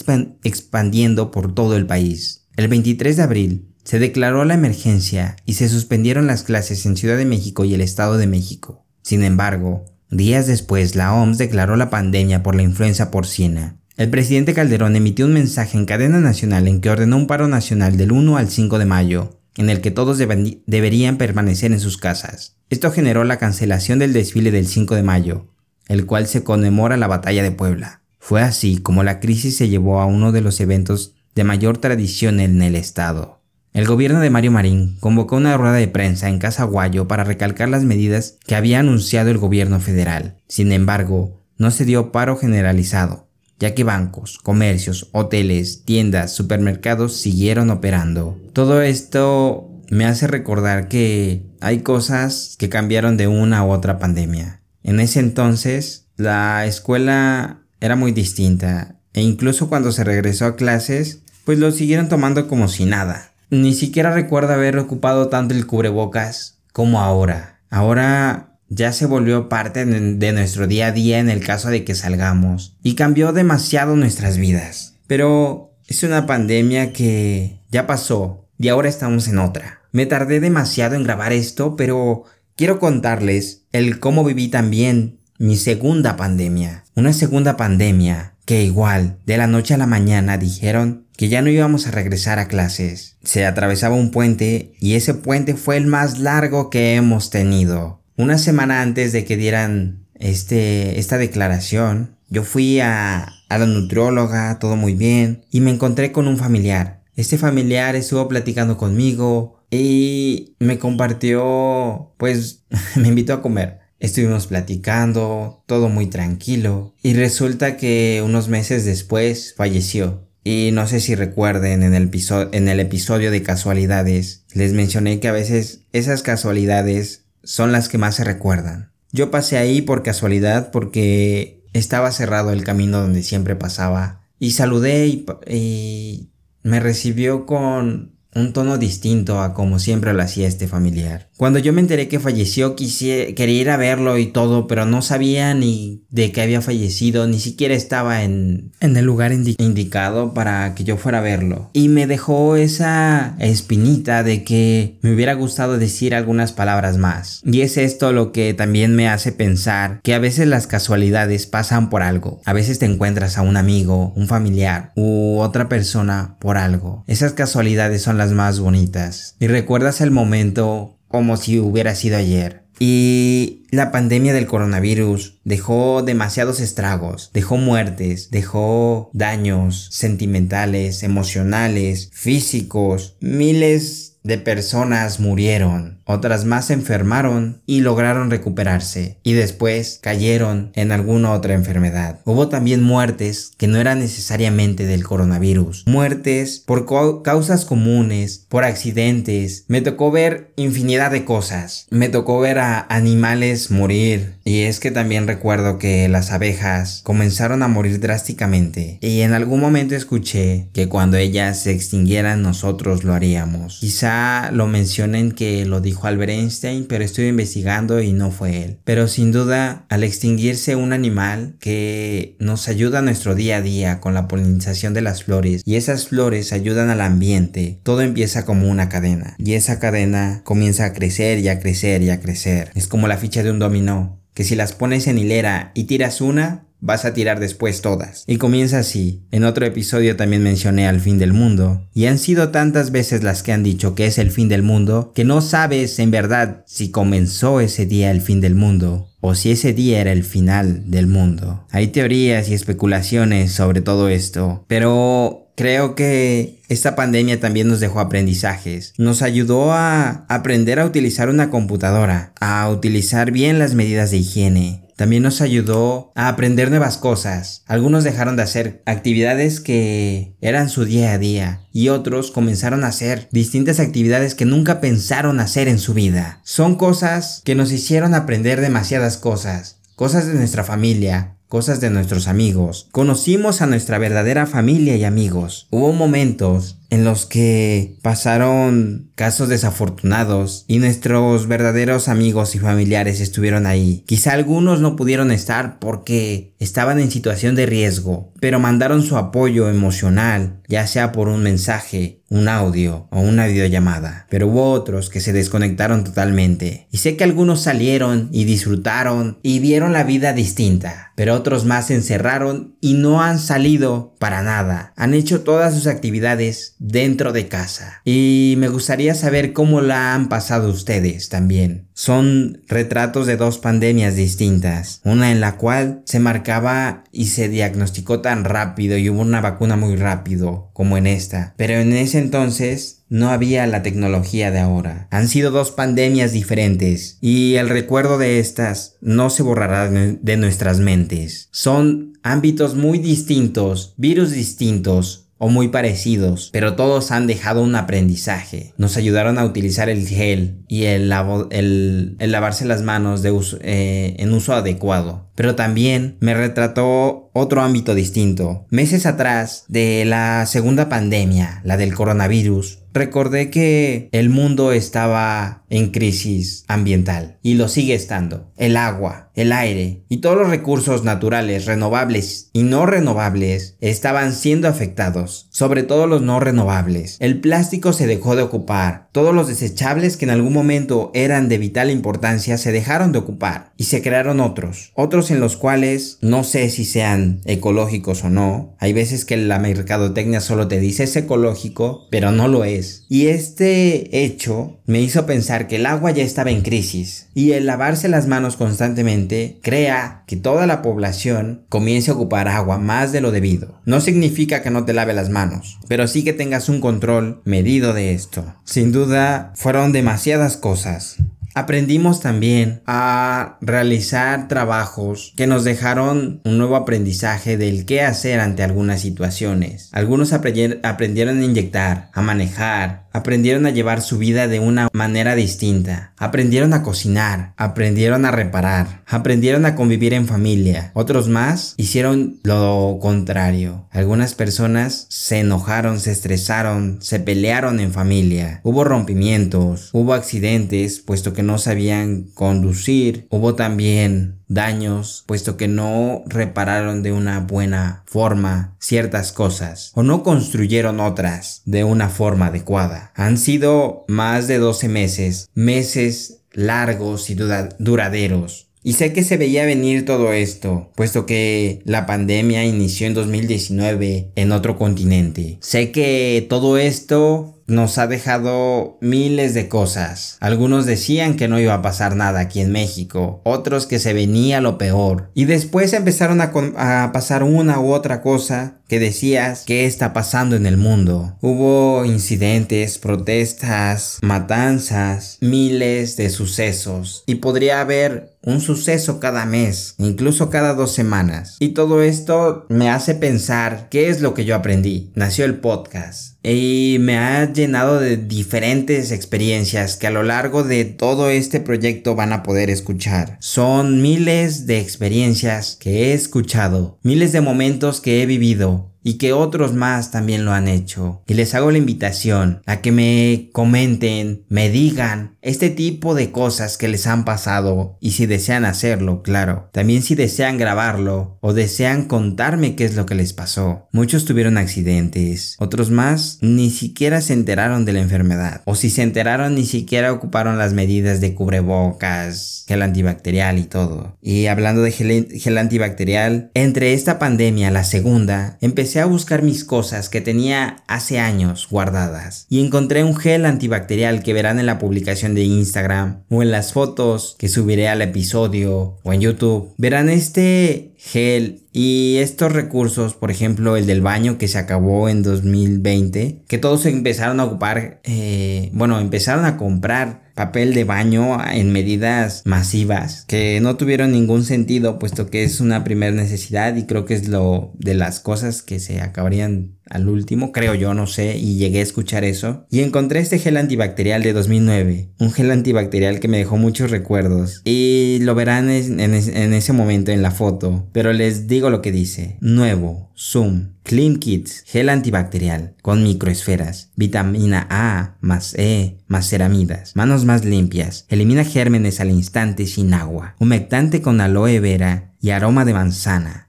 expandiendo 0.43 1.31
por 1.31 1.55
todo 1.55 1.77
el 1.77 1.87
país. 1.87 2.47
El 2.57 2.69
23 2.69 3.17
de 3.17 3.23
abril 3.23 3.75
se 3.85 3.99
declaró 3.99 4.45
la 4.45 4.55
emergencia 4.55 5.37
y 5.45 5.55
se 5.55 5.69
suspendieron 5.69 6.27
las 6.27 6.43
clases 6.43 6.87
en 6.87 6.97
Ciudad 6.97 7.17
de 7.17 7.27
México 7.27 7.65
y 7.65 7.75
el 7.75 7.81
Estado 7.81 8.17
de 8.17 8.27
México. 8.27 8.87
Sin 9.03 9.23
embargo, 9.23 9.85
días 10.11 10.47
después 10.47 10.95
la 10.95 11.15
OMS 11.15 11.39
declaró 11.39 11.77
la 11.77 11.91
pandemia 11.91 12.43
por 12.43 12.55
la 12.55 12.63
influenza 12.63 13.11
porcina. 13.11 13.77
El 13.97 14.11
presidente 14.11 14.55
Calderón 14.55 14.97
emitió 14.97 15.27
un 15.27 15.35
mensaje 15.35 15.79
en 15.79 15.85
cadena 15.85 16.19
nacional 16.19 16.67
en 16.67 16.81
que 16.81 16.91
ordenó 16.91 17.17
un 17.17 17.27
paro 17.27 17.47
nacional 17.47 17.97
del 17.97 18.11
1 18.11 18.37
al 18.37 18.51
5 18.51 18.79
de 18.79 18.87
mayo, 18.87 19.41
en 19.57 19.71
el 19.71 19.81
que 19.81 19.91
todos 19.91 20.19
deberían 20.19 21.17
permanecer 21.17 21.73
en 21.73 21.81
sus 21.81 21.97
casas. 21.97 22.57
Esto 22.71 22.91
generó 22.91 23.23
la 23.25 23.39
cancelación 23.39 23.99
del 23.99 24.13
desfile 24.13 24.51
del 24.51 24.67
5 24.67 24.97
de 24.97 25.03
mayo, 25.03 25.49
el 25.87 26.07
cual 26.07 26.27
se 26.27 26.43
conmemora 26.43 26.97
la 26.97 27.07
batalla 27.07 27.43
de 27.43 27.53
Puebla. 27.53 28.03
Fue 28.27 28.41
así 28.41 28.79
como 28.79 29.03
la 29.03 29.21
crisis 29.21 29.59
se 29.59 29.69
llevó 29.69 30.01
a 30.01 30.07
uno 30.07 30.33
de 30.33 30.41
los 30.41 30.59
eventos 30.59 31.15
de 31.35 31.45
mayor 31.45 31.77
tradición 31.77 32.41
en 32.41 32.63
el 32.63 32.75
estado. 32.75 33.43
El 33.75 33.87
gobierno 33.87 34.19
de 34.21 34.31
Mario 34.31 34.51
Marín 34.51 34.97
convocó 35.01 35.37
una 35.37 35.55
rueda 35.59 35.75
de 35.75 35.89
prensa 35.89 36.31
en 36.31 36.39
Casa 36.39 36.65
Guayo 36.65 37.07
para 37.07 37.25
recalcar 37.25 37.69
las 37.69 37.85
medidas 37.85 38.39
que 38.47 38.55
había 38.55 38.81
anunciado 38.81 39.31
el 39.31 39.37
gobierno 39.37 39.79
federal. 39.79 40.39
Sin 40.49 40.73
embargo, 40.73 41.43
no 41.59 41.71
se 41.71 41.85
dio 41.85 42.13
paro 42.13 42.39
generalizado, 42.39 43.29
ya 43.59 43.75
que 43.75 43.85
bancos, 43.85 44.39
comercios, 44.39 45.11
hoteles, 45.13 45.85
tiendas, 45.85 46.35
supermercados 46.35 47.15
siguieron 47.19 47.69
operando. 47.69 48.41
Todo 48.55 48.81
esto 48.81 49.69
me 49.91 50.07
hace 50.07 50.29
recordar 50.29 50.89
que 50.89 51.45
hay 51.61 51.81
cosas 51.81 52.57
que 52.59 52.71
cambiaron 52.71 53.19
de 53.19 53.29
una 53.29 53.59
a 53.59 53.65
otra 53.67 53.99
pandemia. 53.99 54.63
En 54.83 54.99
ese 54.99 55.21
entonces, 55.21 56.07
la 56.17 56.65
escuela 56.65 57.64
era 57.85 57.97
muy 57.97 58.13
distinta 58.13 58.97
e 59.13 59.21
incluso 59.21 59.69
cuando 59.69 59.93
se 59.93 60.05
regresó 60.05 60.47
a 60.47 60.57
clases, 60.57 61.21
pues 61.45 61.59
lo 61.59 61.71
siguieron 61.71 62.09
tomando 62.09 62.49
como 62.49 62.69
si 62.69 62.87
nada. 62.87 63.33
Ni 63.51 63.75
siquiera 63.75 64.13
recuerdo 64.13 64.55
haber 64.55 64.79
ocupado 64.79 65.29
tanto 65.29 65.55
el 65.55 65.67
cubrebocas 65.67 66.59
como 66.73 67.01
ahora. 67.01 67.61
Ahora 67.69 68.59
ya 68.69 68.93
se 68.93 69.05
volvió 69.05 69.51
parte 69.51 69.85
de 69.85 70.33
nuestro 70.33 70.67
día 70.67 70.87
a 70.87 70.93
día 70.93 71.19
en 71.19 71.29
el 71.29 71.45
caso 71.45 71.69
de 71.69 71.85
que 71.85 71.95
salgamos 71.95 72.77
y 72.83 72.95
cambió 72.95 73.33
demasiado 73.33 73.97
nuestras 73.97 74.39
vidas. 74.39 74.95
Pero 75.07 75.77
es 75.87 76.03
una 76.03 76.25
pandemia 76.25 76.93
que 76.93 77.61
ya 77.71 77.87
pasó 77.87 78.49
y 78.59 78.69
ahora 78.69 78.89
estamos 78.89 79.29
en 79.29 79.39
otra. 79.39 79.83
Me 79.93 80.07
tardé 80.07 80.41
demasiado 80.41 80.95
en 80.95 81.05
grabar 81.05 81.33
esto, 81.35 81.77
pero 81.77 82.25
quiero 82.57 82.81
contarles 82.81 83.67
el 83.73 84.01
cómo 84.01 84.25
viví 84.25 84.49
también 84.49 85.21
mi 85.39 85.57
segunda 85.57 86.17
pandemia. 86.17 86.85
Una 86.95 87.13
segunda 87.13 87.57
pandemia 87.57 88.35
que 88.45 88.63
igual, 88.63 89.19
de 89.27 89.37
la 89.37 89.47
noche 89.47 89.75
a 89.75 89.79
la 89.79 89.87
mañana 89.87 90.39
dijeron 90.39 91.07
que 91.17 91.29
ya 91.29 91.43
no 91.43 91.49
íbamos 91.49 91.87
a 91.87 91.91
regresar 91.91 92.39
a 92.39 92.49
clases. 92.49 93.17
Se 93.25 93.47
atravesaba 93.47 93.95
un 93.95 94.11
puente 94.11 94.75
y 94.81 94.95
ese 94.95 95.15
puente 95.15 95.55
fue 95.55 95.77
el 95.77 95.87
más 95.87 96.19
largo 96.19 96.71
que 96.71 96.95
hemos 96.95 97.31
tenido. 97.31 98.03
Una 98.17 98.39
semana 98.39 98.83
antes 98.83 99.13
de 99.13 99.25
que 99.25 99.37
dieran 99.37 100.07
este, 100.15 100.99
esta 100.99 101.19
declaración, 101.19 102.17
yo 102.29 102.45
fui 102.45 102.81
a, 102.81 103.33
a 103.49 103.59
la 103.59 103.67
nutrióloga, 103.67 104.59
todo 104.59 104.77
muy 104.77 104.95
bien, 104.95 105.45
y 105.51 105.61
me 105.61 105.71
encontré 105.71 106.13
con 106.13 106.29
un 106.29 106.37
familiar. 106.37 107.03
Este 107.17 107.39
familiar 107.39 107.97
estuvo 107.97 108.29
platicando 108.29 108.77
conmigo 108.77 109.65
y 109.71 110.55
me 110.59 110.79
compartió, 110.79 112.13
pues 112.19 112.65
me 112.97 113.09
invitó 113.09 113.35
a 113.35 113.43
comer. 113.43 113.84
Estuvimos 114.05 114.49
platicando, 114.49 115.65
todo 115.65 115.89
muy 115.89 116.09
tranquilo, 116.09 116.95
y 117.03 117.15
resulta 117.15 117.79
que 117.79 118.21
unos 118.23 118.49
meses 118.49 118.85
después 118.85 119.55
falleció. 119.57 120.29
Y 120.45 120.73
no 120.75 120.87
sé 120.87 121.01
si 121.01 121.15
recuerden 121.15 121.83
en 121.83 121.95
el, 121.95 122.11
en 122.53 122.69
el 122.69 122.81
episodio 122.81 123.31
de 123.31 123.43
casualidades, 123.43 124.45
les 124.53 124.75
mencioné 124.75 125.21
que 125.21 125.29
a 125.29 125.33
veces 125.33 125.87
esas 125.95 126.23
casualidades 126.23 127.25
son 127.45 127.73
las 127.73 127.89
que 127.89 127.97
más 127.97 128.17
se 128.17 128.25
recuerdan. 128.25 128.93
Yo 129.11 129.31
pasé 129.31 129.57
ahí 129.57 129.81
por 129.81 130.03
casualidad 130.03 130.71
porque 130.71 131.65
estaba 131.73 132.13
cerrado 132.13 132.53
el 132.53 132.63
camino 132.63 133.01
donde 133.01 133.23
siempre 133.23 133.57
pasaba 133.57 134.27
y 134.39 134.51
saludé 134.51 135.07
y, 135.07 135.25
y 135.49 136.31
me 136.63 136.79
recibió 136.79 137.47
con 137.47 138.14
un 138.35 138.53
tono 138.53 138.79
distinto 138.79 139.41
a 139.41 139.55
como 139.55 139.79
siempre 139.79 140.13
lo 140.13 140.23
hacía 140.23 140.49
este 140.49 140.69
familiar. 140.69 141.29
Cuando 141.37 141.59
yo 141.59 141.73
me 141.73 141.81
enteré 141.81 142.09
que 142.09 142.21
falleció, 142.21 142.77
quise, 142.77 143.35
quería 143.35 143.61
ir 143.61 143.71
a 143.71 143.77
verlo 143.77 144.19
y 144.19 144.27
todo, 144.27 144.67
pero 144.67 144.87
no 144.87 145.03
sabía 145.03 145.55
ni 145.55 146.05
de 146.11 146.33
qué 146.33 146.43
había 146.43 146.61
fallecido, 146.61 147.27
ni 147.27 147.41
siquiera 147.41 147.75
estaba 147.75 148.23
en, 148.23 148.73
en 148.81 148.97
el 148.97 149.05
lugar 149.05 149.33
indicado 149.33 150.33
para 150.35 150.75
que 150.75 150.85
yo 150.85 150.97
fuera 150.97 151.19
a 151.19 151.23
verlo. 151.23 151.71
Y 151.73 151.89
me 151.89 152.07
dejó 152.07 152.57
esa 152.57 153.37
espinita 153.39 154.23
de 154.23 154.45
que 154.45 154.99
me 155.03 155.13
hubiera 155.13 155.35
gustado 155.35 155.79
decir 155.79 156.15
algunas 156.15 156.53
palabras 156.53 156.99
más. 156.99 157.41
Y 157.45 157.63
es 157.63 157.77
esto 157.77 158.13
lo 158.13 158.33
que 158.33 158.55
también 158.55 158.95
me 158.95 159.09
hace 159.09 159.33
pensar 159.33 160.01
que 160.03 160.15
a 160.15 160.19
veces 160.19 160.47
las 160.47 160.67
casualidades 160.67 161.47
pasan 161.47 161.91
por 161.91 162.03
algo. 162.03 162.41
A 162.45 162.53
veces 162.53 162.79
te 162.79 162.87
encuentras 162.87 163.39
a 163.39 163.43
un 163.43 163.57
amigo, 163.57 164.13
un 164.17 164.29
familiar 164.29 164.93
u 164.97 165.39
otra 165.39 165.69
persona 165.69 166.37
por 166.39 166.57
algo. 166.57 167.05
Esas 167.07 167.33
casualidades 167.33 168.03
son 168.03 168.19
las 168.19 168.24
más 168.33 168.61
bonitas. 168.61 169.37
Y 169.41 169.47
recuerdas 169.47 170.01
el 170.01 170.11
momento 170.11 170.99
como 171.09 171.37
si 171.37 171.59
hubiera 171.59 171.95
sido 171.95 172.17
ayer. 172.17 172.65
Y 172.81 173.67
la 173.71 173.93
pandemia 173.93 174.33
del 174.33 174.47
coronavirus 174.47 175.39
dejó 175.45 176.03
demasiados 176.03 176.61
estragos, 176.61 177.31
dejó 177.33 177.57
muertes, 177.57 178.31
dejó 178.31 179.11
daños 179.13 179.89
sentimentales, 179.93 181.03
emocionales, 181.05 182.11
físicos, 182.13 183.17
miles 183.21 184.14
de 184.25 184.39
personas 184.39 185.21
murieron, 185.21 186.01
otras 186.07 186.47
más 186.47 186.67
se 186.67 186.73
enfermaron 186.73 187.61
y 187.67 187.83
lograron 187.83 188.31
recuperarse 188.31 189.19
y 189.23 189.35
después 189.35 189.99
cayeron 190.03 190.73
en 190.75 190.93
alguna 190.93 191.33
otra 191.33 191.53
enfermedad. 191.53 192.21
Hubo 192.25 192.49
también 192.49 192.83
muertes 192.83 193.53
que 193.59 193.67
no 193.67 193.79
eran 193.79 193.99
necesariamente 193.99 194.87
del 194.87 195.05
coronavirus, 195.05 195.85
muertes 195.87 196.63
por 196.65 196.87
causas 197.23 197.67
comunes, 197.67 198.47
por 198.49 198.65
accidentes. 198.65 199.67
Me 199.69 199.83
tocó 199.83 200.11
ver 200.11 200.53
infinidad 200.57 201.11
de 201.11 201.27
cosas. 201.27 201.87
Me 201.91 202.09
tocó 202.09 202.41
ver 202.41 202.59
a 202.61 202.87
animales 202.89 203.71
morir 203.71 204.37
y 204.45 204.63
es 204.63 204.81
que 204.81 204.91
también 204.91 205.27
recuerdo 205.27 205.79
que 205.79 206.09
las 206.09 206.33
abejas 206.33 207.03
comenzaron 207.05 207.63
a 207.63 207.69
morir 207.69 208.01
drásticamente 208.01 208.99
y 209.03 209.21
en 209.21 209.35
algún 209.35 209.61
momento 209.61 209.95
escuché 209.95 210.69
que 210.73 210.89
cuando 210.89 211.19
ellas 211.19 211.61
se 211.61 211.73
extinguieran 211.73 212.41
nosotros 212.41 213.05
lo 213.05 213.13
haríamos. 213.13 213.79
Quizá 213.81 214.14
lo 214.53 214.67
mencionen 214.67 215.33
que 215.33 215.65
lo 215.65 215.81
dijo 215.81 216.07
Albert 216.07 216.33
Einstein, 216.33 216.87
pero 216.89 217.05
estoy 217.05 217.29
investigando 217.29 218.01
y 218.01 218.13
no 218.13 218.31
fue 218.31 218.63
él. 218.63 218.79
Pero 218.85 219.09
sin 219.09 219.33
duda, 219.33 219.87
al 219.89 220.05
extinguirse 220.05 220.77
un 220.77 220.93
animal 220.93 221.57
que 221.61 222.37
nos 222.39 222.69
ayuda 222.69 222.99
a 222.99 223.03
nuestro 223.03 223.35
día 223.35 223.57
a 223.57 223.63
día 223.63 224.01
con 224.01 224.15
la 224.15 224.29
polinización 224.29 224.95
de 224.95 225.03
las 225.03 225.25
flores 225.25 225.63
y 225.65 225.77
esas 225.77 226.09
flores 226.09 226.53
ayudan 226.53 226.91
al 226.91 227.01
ambiente, 227.01 227.81
todo 227.83 228.01
empieza 228.01 228.45
como 228.45 228.69
una 228.69 228.89
cadena 228.89 229.35
y 229.39 229.55
esa 229.55 229.79
cadena 229.79 230.43
comienza 230.45 230.87
a 230.87 230.93
crecer 230.93 231.39
y 231.39 231.49
a 231.49 231.61
crecer 231.61 232.03
y 232.03 232.11
a 232.11 232.21
crecer. 232.21 232.71
Es 232.75 232.87
como 232.87 233.09
la 233.09 233.19
ficha 233.19 233.43
de 233.43 233.51
un 233.51 233.59
dominó, 233.59 234.21
que 234.35 234.45
si 234.45 234.57
las 234.57 234.73
pones 234.73 235.07
en 235.07 235.19
hilera 235.19 235.71
y 235.75 235.85
tiras 235.85 236.21
una, 236.21 236.67
vas 236.85 237.07
a 237.07 237.15
tirar 237.15 237.41
después 237.41 237.81
todas. 237.81 238.25
Y 238.27 238.37
comienza 238.37 238.79
así. 238.79 239.23
En 239.31 239.45
otro 239.45 239.65
episodio 239.65 240.17
también 240.17 240.43
mencioné 240.43 240.87
al 240.87 241.01
fin 241.01 241.19
del 241.19 241.33
mundo. 241.33 241.89
Y 241.95 242.07
han 242.07 242.19
sido 242.19 242.51
tantas 242.51 242.93
veces 242.93 243.23
las 243.23 243.43
que 243.43 243.53
han 243.53 243.63
dicho 243.63 243.95
que 243.95 244.07
es 244.07 244.19
el 244.19 244.31
fin 244.31 244.49
del 244.49 244.63
mundo 244.63 245.13
que 245.15 245.25
no 245.25 245.41
sabes 245.41 245.99
en 245.99 246.11
verdad 246.11 246.63
si 246.67 246.91
comenzó 246.91 247.61
ese 247.61 247.87
día 247.87 248.11
el 248.11 248.21
fin 248.21 248.41
del 248.41 248.55
mundo 248.55 249.09
o 249.21 249.35
si 249.35 249.51
ese 249.51 249.73
día 249.73 250.01
era 250.01 250.13
el 250.13 250.25
final 250.25 250.91
del 250.91 251.07
mundo. 251.07 251.67
Hay 251.71 251.89
teorías 251.89 252.51
y 252.51 252.55
especulaciones 252.55 253.53
sobre 253.53 253.81
todo 253.81 254.09
esto, 254.09 254.65
pero 254.69 255.41
Creo 255.57 255.95
que 255.95 256.59
esta 256.69 256.97
pandemia 256.97 257.39
también 257.39 257.69
nos 257.69 257.79
dejó 257.79 258.01
aprendizajes. 258.01 258.93
Nos 258.99 259.23
ayudó 259.23 259.73
a 259.73 260.27
aprender 260.29 260.81
a 260.81 260.85
utilizar 260.85 261.29
una 261.29 261.49
computadora, 261.49 262.33
a 262.41 262.69
utilizar 262.69 263.31
bien 263.31 263.61
las 263.61 263.75
medidas 263.75 264.11
de 264.11 264.17
higiene, 264.17 264.84
también 264.97 265.23
nos 265.23 265.41
ayudó 265.41 266.13
a 266.15 266.29
aprender 266.29 266.71
nuevas 266.71 266.97
cosas. 266.97 267.63
Algunos 267.67 268.05
dejaron 268.05 268.37
de 268.37 268.43
hacer 268.43 268.83
actividades 268.87 269.61
que 269.61 270.35
eran 270.41 270.69
su 270.69 270.85
día 270.85 271.13
a 271.13 271.19
día 271.19 271.61
y 271.73 271.89
otros 271.89 272.31
comenzaron 272.31 272.85
a 272.85 272.89
hacer 272.89 273.29
distintas 273.33 273.81
actividades 273.81 274.35
que 274.35 274.45
nunca 274.45 274.81
pensaron 274.81 275.41
hacer 275.41 275.69
en 275.69 275.79
su 275.79 275.95
vida. 275.95 276.41
Son 276.45 276.77
cosas 276.77 277.43
que 277.45 277.55
nos 277.55 277.73
hicieron 277.73 278.15
aprender 278.15 278.61
demasiadas 278.61 279.17
cosas. 279.17 279.79
Cosas 279.97 280.27
de 280.27 280.35
nuestra 280.35 280.65
familia, 280.65 281.37
cosas 281.49 281.81
de 281.81 281.91
nuestros 281.91 282.27
amigos. 282.27 282.89
Conocimos 282.91 283.63
a 283.63 283.67
nuestra 283.67 283.99
verdadera 283.99 284.47
familia 284.47 284.97
y 284.97 285.05
amigos. 285.05 285.69
Hubo 285.71 285.93
momentos 285.93 286.79
en 286.95 287.05
los 287.05 287.27
que 287.27 287.99
pasaron 288.03 289.11
casos 289.17 289.49
desafortunados 289.49 290.65
y 290.69 290.79
nuestros 290.79 291.49
verdaderos 291.49 292.09
amigos 292.09 292.55
y 292.55 292.61
familiares 292.61 293.21
estuvieron 293.21 293.67
ahí. 293.67 294.05
Quizá 294.07 294.33
algunos 294.33 294.81
no 294.81 294.95
pudieron 294.95 295.33
estar 295.33 295.81
porque 295.81 296.55
estaban 296.61 297.01
en 297.01 297.11
situación 297.11 297.57
de 297.57 297.67
riesgo, 297.67 298.33
pero 298.41 298.61
mandaron 298.61 299.03
su 299.03 299.17
apoyo 299.17 299.69
emocional, 299.69 300.61
ya 300.69 300.87
sea 300.87 301.13
por 301.13 301.29
un 301.29 301.43
mensaje, 301.43 302.23
un 302.29 302.49
audio 302.49 303.07
o 303.11 303.21
una 303.21 303.47
videollamada. 303.47 304.27
Pero 304.31 304.49
hubo 304.49 304.71
otros 304.73 305.09
que 305.11 305.21
se 305.21 305.33
desconectaron 305.33 306.05
totalmente. 306.05 306.89
Y 306.91 306.99
sé 306.99 307.17
que 307.17 307.25
algunos 307.25 307.63
salieron 307.63 308.29
y 308.33 308.45
disfrutaron 308.45 309.39
y 309.43 309.61
vieron 309.61 309.93
la 309.93 310.05
vida 310.05 310.33
distinta, 310.33 311.13
pero 311.17 311.35
otros 311.35 311.65
más 311.65 311.89
se 311.89 311.95
encerraron 311.95 312.77
y 312.81 312.95
no 312.95 313.23
han 313.23 313.39
salido 313.39 314.15
para 314.19 314.43
nada. 314.43 314.93
Han 314.97 315.15
hecho 315.15 315.43
todas 315.43 315.75
sus 315.75 315.87
actividades 315.87 316.75
dentro 316.85 317.33
de 317.33 317.49
casa. 317.49 318.03
Y 318.05 318.57
me 318.59 318.69
gustaría 318.69 319.15
saber 319.15 319.55
cómo 319.55 319.81
la 319.81 320.15
han 320.15 320.29
pasado 320.29 320.71
ustedes 320.71 321.31
también. 321.31 321.89
Son 321.95 322.63
retratos 322.69 323.27
de 323.27 323.37
dos 323.37 323.59
pandemias 323.59 324.17
distintas, 324.17 325.01
una 325.05 325.33
en 325.33 325.41
la 325.41 325.57
cual 325.57 326.03
se 326.05 326.21
marcaba 326.21 327.05
y 327.11 327.27
se 327.27 327.49
diagnosticó 327.49 328.21
tan 328.21 328.45
rápido 328.45 328.99
y 328.99 329.09
hubo 329.09 329.23
una 329.23 329.41
vacuna 329.41 329.77
muy 329.77 329.97
rápido 329.97 330.71
como 330.75 330.99
en 330.99 331.07
esta, 331.07 331.55
pero 331.57 331.75
en 331.75 331.93
ese 331.95 332.19
entonces 332.19 333.05
no 333.09 333.31
había 333.31 333.67
la 333.67 333.83
tecnología 333.83 334.51
de 334.51 334.59
ahora. 334.59 335.07
Han 335.11 335.29
sido 335.29 335.51
dos 335.51 335.71
pandemias 335.71 336.33
diferentes 336.33 337.17
y 337.21 337.55
el 337.55 337.69
recuerdo 337.69 338.19
de 338.19 338.41
estas 338.41 338.97
no 339.01 339.31
se 339.31 339.43
borrará 339.43 339.89
de 339.89 340.37
nuestras 340.37 340.81
mentes. 340.81 341.49
Son 341.53 342.19
ámbitos 342.25 342.75
muy 342.75 342.99
distintos, 342.99 343.95
virus 343.97 344.33
distintos, 344.33 345.24
o 345.45 345.51
muy 345.51 345.69
parecidos, 345.69 346.49
pero 346.55 346.75
todos 346.75 347.11
han 347.11 347.27
dejado 347.27 347.61
un 347.61 347.77
aprendizaje. 347.77 348.73
Nos 348.79 348.97
ayudaron 348.97 349.37
a 349.39 349.45
utilizar 349.45 349.91
el 349.91 350.09
gel 350.09 350.65
y 350.69 350.85
el, 350.85 351.11
lavarse 351.11 352.65
las 352.65 352.81
manos 352.81 353.23
eh, 353.61 354.17
en 354.19 354.33
uso 354.33 354.55
adecuado. 354.55 355.31
Pero 355.35 355.55
también 355.55 356.17
me 356.21 356.33
retrató 356.33 357.31
otro 357.35 357.61
ámbito 357.61 357.95
distinto. 357.95 358.65
Meses 358.71 359.05
atrás 359.05 359.67
de 359.69 360.07
la 360.07 360.47
segunda 360.47 360.89
pandemia, 360.89 361.61
la 361.63 361.77
del 361.77 361.93
coronavirus, 361.93 362.84
recordé 362.95 363.51
que 363.51 364.09
el 364.13 364.31
mundo 364.31 364.73
estaba 364.73 365.65
en 365.69 365.91
crisis 365.91 366.65
ambiental 366.69 367.39
y 367.43 367.55
lo 367.55 367.69
sigue 367.69 367.95
estando. 367.95 368.53
El 368.57 368.77
agua, 368.77 369.33
el 369.35 369.53
aire 369.53 370.05
y 370.09 370.19
todos 370.19 370.39
los 370.39 370.49
recursos 370.49 371.03
naturales 371.03 371.67
renovables 371.67 372.51
y 372.53 372.63
no 372.63 372.87
renovables 372.87 373.77
estaban 373.81 374.33
siendo 374.33 374.69
afectados, 374.69 375.49
sobre 375.51 375.83
todo 375.83 376.07
los 376.07 376.23
no 376.23 376.39
renovables. 376.39 377.17
El 377.19 377.41
plástico 377.41 377.93
se 377.93 378.07
dejó 378.07 378.37
de 378.37 378.43
ocupar, 378.43 379.09
todos 379.11 379.35
los 379.35 379.49
desechables 379.49 380.17
que 380.17 380.27
en 380.27 380.31
algún 380.31 380.53
momento 380.53 381.11
eran 381.15 381.49
de 381.49 381.59
vital 381.59 381.91
importancia 381.91 382.57
se 382.59 382.71
dejaron 382.71 383.11
de 383.11 383.19
ocupar 383.19 383.73
y 383.77 383.85
se 383.85 384.03
crearon 384.03 384.41
otros, 384.41 384.93
otros 384.95 385.33
en 385.33 385.41
los 385.41 385.57
cuales 385.57 386.19
no 386.21 386.45
sé 386.45 386.71
si 386.71 386.85
sean 386.85 387.41
ecológicos 387.45 388.23
o 388.23 388.31
no. 388.31 388.77
Hay 388.79 388.93
veces 388.93 389.25
que 389.25 389.37
la 389.37 389.59
mercadotecnia 389.59 390.41
solo 390.41 390.69
te 390.69 390.79
dice 390.79 391.03
es 391.05 391.17
ecológico, 391.17 392.07
pero 392.11 392.31
no 392.31 392.47
lo 392.47 392.63
es 392.63 392.84
y 393.09 393.27
este 393.29 394.25
hecho 394.25 394.81
me 394.87 395.01
hizo 395.01 395.27
pensar 395.27 395.67
que 395.67 395.77
el 395.77 395.87
agua 395.87 396.11
ya 396.11 396.23
estaba 396.23 396.51
en 396.51 396.63
crisis 396.63 397.29
y 397.35 397.53
el 397.53 397.67
lavarse 397.67 398.09
las 398.09 398.27
manos 398.27 398.57
constantemente 398.57 399.59
crea 399.63 400.23
que 400.27 400.37
toda 400.37 400.67
la 400.67 400.83
población 400.83 401.65
comience 401.69 402.11
a 402.11 402.15
ocupar 402.15 402.49
agua 402.49 402.79
más 402.79 403.13
de 403.13 403.21
lo 403.21 403.31
debido. 403.31 403.81
No 403.85 404.01
significa 404.01 404.63
que 404.63 404.71
no 404.71 404.85
te 404.85 404.93
lave 404.93 405.15
las 405.15 405.31
manos, 405.31 405.79
pero 405.89 406.09
sí 406.09 406.25
que 406.25 406.33
tengas 406.33 406.69
un 406.69 406.81
control 406.81 407.41
medido 407.45 407.93
de 407.93 408.15
esto. 408.15 408.45
Sin 408.65 408.93
duda 408.93 409.53
fueron 409.55 409.93
demasiadas 409.93 410.57
cosas. 410.57 411.17
Aprendimos 411.55 412.21
también 412.21 412.83
a 412.85 413.59
realizar 413.61 414.49
trabajos 414.49 415.33
que 415.37 415.47
nos 415.47 415.63
dejaron 415.63 416.41
un 416.45 416.59
nuevo 416.59 416.75
aprendizaje 416.75 417.57
del 417.57 417.87
qué 417.87 418.03
hacer 418.03 418.41
ante 418.41 418.65
algunas 418.65 419.01
situaciones. 419.01 419.89
Algunos 419.93 420.33
aprendieron 420.33 421.39
a 421.39 421.45
inyectar, 421.45 422.11
a 422.13 422.23
manejar, 422.23 423.04
aprendieron 423.15 423.65
a 423.65 423.71
llevar 423.71 424.03
su 424.03 424.19
vida 424.19 424.49
de 424.49 424.59
una 424.59 424.89
manera 424.93 425.37
distinta, 425.37 426.13
aprendieron 426.19 426.75
a 426.75 426.83
cocinar, 426.83 427.55
aprendieron 427.57 428.25
a 428.25 428.33
reparar, 428.33 429.03
aprendieron 429.07 429.65
a 429.67 429.77
convivir 429.77 430.13
en 430.13 430.27
familia. 430.27 430.91
Otros 430.95 431.29
más 431.29 431.75
hicieron 431.77 432.41
lo 432.43 432.99
contrario. 433.01 433.87
Algunas 433.93 434.35
personas 434.35 435.07
se 435.09 435.39
enojaron, 435.39 436.01
se 436.01 436.11
estresaron, 436.11 436.99
se 437.01 437.21
pelearon 437.21 437.79
en 437.79 437.93
familia. 437.93 438.61
Hubo 438.65 438.83
rompimientos, 438.83 439.91
hubo 439.93 440.13
accidentes, 440.13 440.99
puesto 440.99 441.33
que 441.33 441.45
no 441.45 441.59
sabían 441.59 442.27
conducir. 442.35 443.29
Hubo 443.31 443.55
también 443.55 444.41
daños, 444.49 445.25
puesto 445.27 445.57
que 445.57 445.69
no 445.69 446.23
repararon 446.27 447.03
de 447.03 447.13
una 447.13 447.41
buena 447.41 448.03
forma 448.07 448.77
ciertas 448.79 449.33
cosas 449.33 449.93
o 449.95 450.03
no 450.03 450.23
construyeron 450.23 451.01
otras 451.01 451.63
de 451.65 451.85
una 451.85 452.09
forma 452.09 452.47
adecuada. 452.47 453.13
Han 453.15 453.39
sido 453.39 454.05
más 454.09 454.47
de 454.49 454.59
12 454.59 454.89
meses, 454.89 455.51
meses 455.55 456.41
largos 456.53 457.31
y 457.31 457.37
duraderos. 457.79 458.69
Y 458.87 458.93
sé 458.93 459.15
que 459.15 459.25
se 459.25 459.39
veía 459.39 459.65
venir 459.65 460.05
todo 460.05 460.35
esto, 460.35 460.91
puesto 460.95 461.25
que 461.25 461.81
la 461.87 462.05
pandemia 462.05 462.67
inició 462.67 463.07
en 463.07 463.15
2019 463.15 464.33
en 464.37 464.53
otro 464.53 464.77
continente. 464.77 465.57
Sé 465.63 465.91
que 465.91 466.47
todo 466.51 466.77
esto 466.77 467.63
nos 467.67 467.99
ha 467.99 468.07
dejado 468.07 468.99
miles 469.01 469.55
de 469.55 469.69
cosas. 469.69 470.37
Algunos 470.41 470.87
decían 470.87 471.37
que 471.37 471.49
no 471.49 471.59
iba 471.59 471.75
a 471.75 471.83
pasar 471.83 472.17
nada 472.17 472.41
aquí 472.41 472.61
en 472.61 472.73
México, 472.73 473.41
otros 473.45 473.87
que 473.87 473.99
se 473.99 474.13
venía 474.13 474.61
lo 474.61 474.79
peor. 474.79 475.31
Y 475.35 475.45
después 475.47 475.93
empezaron 475.93 476.41
a, 476.41 477.11
pasar 477.13 477.43
una 477.43 477.81
u 477.81 477.93
otra 477.93 478.23
cosa 478.23 478.79
que 478.89 478.99
decías 478.99 479.65
qué 479.67 479.87
está 479.87 480.13
pasando 480.13 480.57
en 480.57 480.67
el 480.67 480.77
mundo. 480.77 481.37
Hubo 481.41 482.05
incidentes, 482.05 482.99
protestas, 482.99 484.19
matanzas, 484.23 485.39
miles 485.41 486.17
de 486.17 486.31
sucesos. 486.31 487.25
Y 487.27 487.37
podría 487.37 487.81
haber 487.81 488.37
un 488.43 488.61
suceso 488.61 489.21
cada 489.21 489.47
mes, 489.47 489.95
incluso 489.99 490.51
cada 490.51 490.75
dos 490.75 490.93
semanas. 490.93 491.57
Y 491.61 491.69
todo 491.71 492.03
esto 492.03 492.67
me 492.69 492.91
hace 492.91 493.15
pensar 493.15 493.89
qué 493.91 494.11
es 494.11 494.21
lo 494.21 494.35
que 494.35 494.45
yo 494.45 494.55
aprendí. 494.55 495.13
Nació 495.15 495.47
el 495.47 495.57
podcast 495.57 496.34
y 496.45 496.99
me 497.01 497.17
ha 497.17 497.51
llenado 497.53 497.99
de 497.99 498.19
diferentes 498.19 499.11
experiencias 499.11 499.97
que 499.97 500.07
a 500.07 500.11
lo 500.11 500.23
largo 500.23 500.63
de 500.63 500.85
todo 500.85 501.31
este 501.31 501.59
proyecto 501.59 502.15
van 502.15 502.33
a 502.33 502.43
poder 502.43 502.69
escuchar. 502.69 503.39
Son 503.41 504.03
miles 504.03 504.67
de 504.67 504.79
experiencias 504.79 505.77
que 505.81 505.91
he 505.91 506.13
escuchado, 506.13 506.99
miles 507.03 507.33
de 507.33 507.41
momentos 507.41 508.01
que 508.01 508.23
he 508.23 508.27
vivido 508.27 508.94
y 509.05 509.19
que 509.19 509.33
otros 509.33 509.75
más 509.75 510.11
también 510.11 510.45
lo 510.45 510.53
han 510.53 510.67
hecho. 510.67 511.23
Y 511.29 511.35
les 511.35 511.55
hago 511.55 511.71
la 511.71 511.79
invitación 511.79 512.63
a 512.67 512.81
que 512.81 512.91
me 512.91 513.51
comenten, 513.53 514.45
me 514.49 514.71
digan 514.71 515.37
este 515.43 515.69
tipo 515.69 516.15
de 516.15 516.33
cosas 516.33 516.79
que 516.79 516.89
les 516.89 517.07
han 517.07 517.25
pasado 517.25 517.99
y 518.01 518.13
si 518.13 518.27
desean 518.27 518.65
hacerlo, 518.65 519.23
claro. 519.23 519.69
También 519.73 520.03
si 520.03 520.15
desean 520.15 520.57
grabarlo 520.57 521.39
o 521.41 521.53
desean 521.53 522.07
contarme 522.07 522.75
qué 522.75 522.87
es 522.87 522.97
lo 522.97 523.05
que 523.05 523.15
les 523.15 523.35
pasó. 523.35 523.89
Muchos 523.93 524.25
tuvieron 524.25 524.57
accidentes, 524.57 525.57
otros 525.59 525.91
más 525.91 526.39
ni 526.41 526.71
siquiera 526.71 527.21
se 527.21 527.35
enteraron 527.35 527.85
de 527.85 527.93
la 527.93 528.01
enfermedad. 528.01 528.63
O 528.65 528.75
si 528.75 528.89
se 528.89 529.03
enteraron 529.03 529.55
ni 529.55 529.67
siquiera 529.67 530.13
ocuparon 530.13 530.57
las 530.57 530.73
medidas 530.73 531.21
de 531.21 531.35
cubrebocas, 531.35 532.65
gel 532.67 532.81
antibacterial 532.81 533.59
y 533.59 533.65
todo. 533.65 534.17
Y 534.23 534.47
hablando 534.47 534.81
de 534.81 534.93
gel, 534.93 535.59
antibacterial, 535.59 536.51
entre 536.55 536.95
esta 536.95 537.19
pandemia, 537.19 537.71
la 537.71 537.85
segunda, 537.85 538.57
empecé 538.63 538.94
a 539.01 539.07
buscar 539.07 539.43
mis 539.43 539.65
cosas 539.65 540.09
que 540.09 540.21
tenía 540.21 540.77
hace 540.87 541.19
años 541.19 541.69
guardadas 541.71 542.47
y 542.49 542.65
encontré 542.65 543.05
un 543.05 543.17
gel 543.17 543.47
antibacterial 543.47 544.23
que 544.23 544.33
verán 544.33 544.59
en 544.59 544.67
la 544.67 544.79
publicación 544.79 545.35
de 545.35 545.45
Instagram 545.45 546.25
o 546.31 546.43
en 546.43 546.51
las 546.51 546.73
fotos 546.73 547.37
que 547.39 547.49
subiré 547.49 547.89
al 547.89 548.03
episodio 548.03 548.99
o 549.03 549.13
en 549.13 549.21
YouTube. 549.21 549.75
Verán 549.79 550.09
este 550.09 550.94
gel. 551.05 551.61
Y 551.73 552.17
estos 552.19 552.53
recursos, 552.53 553.15
por 553.15 553.31
ejemplo 553.31 553.77
el 553.77 553.87
del 553.87 554.01
baño 554.01 554.39
que 554.39 554.49
se 554.49 554.59
acabó 554.59 555.09
en 555.09 555.23
2020, 555.23 556.43
que 556.49 556.59
todos 556.59 556.87
empezaron 556.87 557.41
a 557.41 557.45
ocupar, 557.45 558.01
eh, 558.05 558.71
bueno, 558.73 558.99
empezaron 558.99 559.45
a 559.45 559.57
comprar 559.57 560.25
papel 560.35 560.75
de 560.75 560.85
baño 560.85 561.39
en 561.53 561.73
medidas 561.73 562.43
masivas 562.45 563.25
que 563.29 563.61
no 563.61 563.77
tuvieron 563.77 564.11
ningún 564.11 564.45
sentido 564.45 564.99
puesto 564.99 565.31
que 565.31 565.45
es 565.45 565.61
una 565.61 565.85
primera 565.85 566.11
necesidad 566.11 566.75
y 566.75 566.87
creo 566.87 567.05
que 567.05 567.15
es 567.15 567.29
lo 567.29 567.73
de 567.79 567.95
las 567.95 568.19
cosas 568.19 568.63
que 568.63 568.81
se 568.81 569.01
acabarían 569.01 569.77
al 569.89 570.09
último, 570.09 570.53
creo 570.53 570.75
yo, 570.75 570.95
no 570.95 571.07
sé, 571.07 571.37
y 571.37 571.57
llegué 571.57 571.81
a 571.81 571.83
escuchar 571.83 572.25
eso. 572.25 572.67
Y 572.71 572.81
encontré 572.81 573.21
este 573.21 573.39
gel 573.39 573.57
antibacterial 573.57 574.23
de 574.23 574.33
2009, 574.33 575.11
un 575.19 575.33
gel 575.33 575.51
antibacterial 575.51 576.21
que 576.21 576.29
me 576.29 576.39
dejó 576.39 576.57
muchos 576.57 576.91
recuerdos. 576.91 577.61
Y 577.65 578.19
lo 578.23 578.35
verán 578.35 578.71
en, 578.71 579.01
en 579.01 579.15
ese 579.55 579.73
momento 579.73 580.11
en 580.11 580.23
la 580.23 580.31
foto, 580.31 580.89
pero 580.93 581.13
les 581.13 581.47
digo 581.47 581.71
lo 581.71 581.83
que 581.83 581.93
dice. 581.93 582.39
Nuevo, 582.41 583.13
Zoom, 583.17 583.75
Clean 583.83 584.17
Kids, 584.17 584.65
gel 584.67 584.89
antibacterial 584.89 585.75
con 585.83 586.03
microesferas, 586.03 586.91
vitamina 586.97 587.67
A 587.71 588.17
más 588.21 588.55
E 588.55 588.99
más 589.07 589.29
ceramidas, 589.29 589.95
manos 589.95 590.25
más 590.25 590.45
limpias, 590.45 591.07
elimina 591.09 591.45
gérmenes 591.45 592.01
al 592.01 592.11
instante 592.11 592.67
sin 592.67 592.95
agua, 592.95 593.37
humectante 593.39 594.01
con 594.01 594.21
aloe 594.21 594.59
vera 594.61 595.13
y 595.21 595.31
aroma 595.31 595.65
de 595.65 595.75
manzana. 595.75 596.49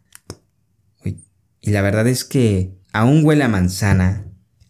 y 1.04 1.72
la 1.72 1.82
verdad 1.82 2.08
es 2.08 2.24
que 2.24 2.75
aún 2.96 3.26
huele 3.26 3.44
a 3.44 3.50
manzana 3.50 4.26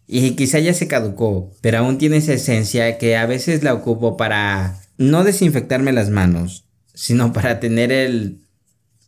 y 0.08 0.32
quizá 0.32 0.58
ya 0.58 0.74
se 0.74 0.88
caducó, 0.88 1.52
pero 1.60 1.78
aún 1.78 1.96
tiene 1.96 2.16
esa 2.16 2.32
esencia 2.32 2.98
que 2.98 3.16
a 3.16 3.24
veces 3.24 3.62
la 3.62 3.72
ocupo 3.72 4.16
para 4.16 4.80
no 4.98 5.22
desinfectarme 5.22 5.92
las 5.92 6.10
manos, 6.10 6.66
sino 6.92 7.32
para 7.32 7.60
tener 7.60 7.92
el 7.92 8.40